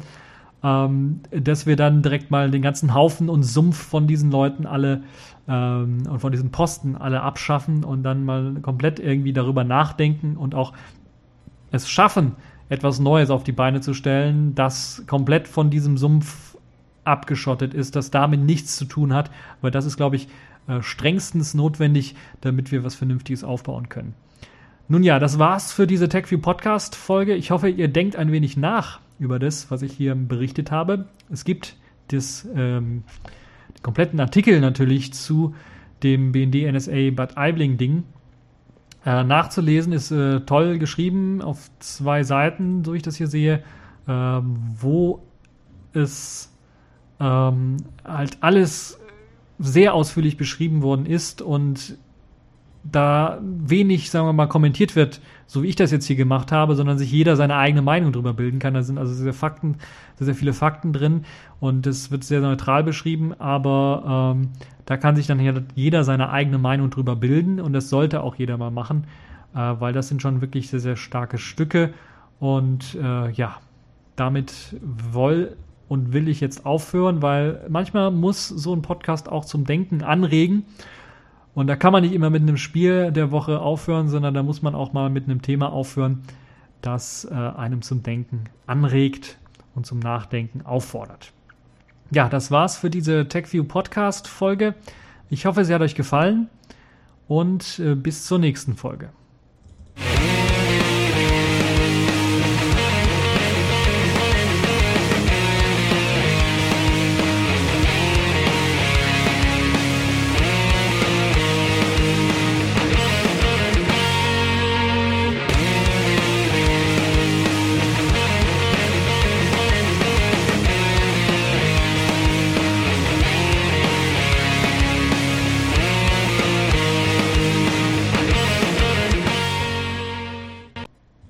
[0.63, 5.03] Ähm, dass wir dann direkt mal den ganzen Haufen und Sumpf von diesen Leuten alle
[5.47, 10.55] ähm, und von diesen Posten alle abschaffen und dann mal komplett irgendwie darüber nachdenken und
[10.55, 10.73] auch
[11.71, 12.35] es schaffen,
[12.70, 16.55] etwas Neues auf die Beine zu stellen, das komplett von diesem Sumpf
[17.03, 20.28] abgeschottet ist, das damit nichts zu tun hat, weil das ist, glaube ich,
[20.67, 24.13] äh, strengstens notwendig, damit wir was Vernünftiges aufbauen können.
[24.88, 27.36] Nun ja, das war's für diese TechView Podcast Folge.
[27.36, 31.05] Ich hoffe, ihr denkt ein wenig nach über das, was ich hier berichtet habe.
[31.32, 31.76] Es gibt
[32.07, 33.03] das, ähm,
[33.76, 35.53] den kompletten Artikel natürlich zu
[36.03, 38.03] dem BND NSA Bad Aibling Ding
[39.06, 39.93] äh, nachzulesen.
[39.93, 43.64] Ist äh, toll geschrieben auf zwei Seiten, so ich das hier sehe,
[44.08, 45.22] äh, wo
[45.93, 46.54] es
[47.20, 49.00] ähm, halt alles
[49.58, 51.97] sehr ausführlich beschrieben worden ist und
[52.84, 56.76] da wenig, sagen wir mal, kommentiert wird, so wie ich das jetzt hier gemacht habe,
[56.76, 58.74] sondern sich jeder seine eigene Meinung darüber bilden kann.
[58.74, 59.76] Da sind also sehr Fakten,
[60.16, 61.26] sehr, sehr viele Fakten drin
[61.60, 64.50] und es wird sehr neutral beschrieben, aber ähm,
[64.89, 68.57] da kann sich dann jeder seine eigene Meinung drüber bilden und das sollte auch jeder
[68.57, 69.03] mal machen,
[69.53, 71.93] äh, weil das sind schon wirklich sehr, sehr starke Stücke
[72.39, 73.57] und äh, ja,
[74.15, 75.55] damit woll
[75.89, 80.65] und will ich jetzt aufhören, weil manchmal muss so ein Podcast auch zum Denken anregen.
[81.53, 84.63] Und da kann man nicht immer mit einem Spiel der Woche aufhören, sondern da muss
[84.63, 86.23] man auch mal mit einem Thema aufhören,
[86.81, 89.37] das äh, einem zum Denken anregt
[89.75, 91.31] und zum Nachdenken auffordert.
[92.12, 94.74] Ja, das war's für diese TechView Podcast Folge.
[95.30, 96.49] Ich hoffe, sie hat euch gefallen
[97.28, 99.10] und äh, bis zur nächsten Folge.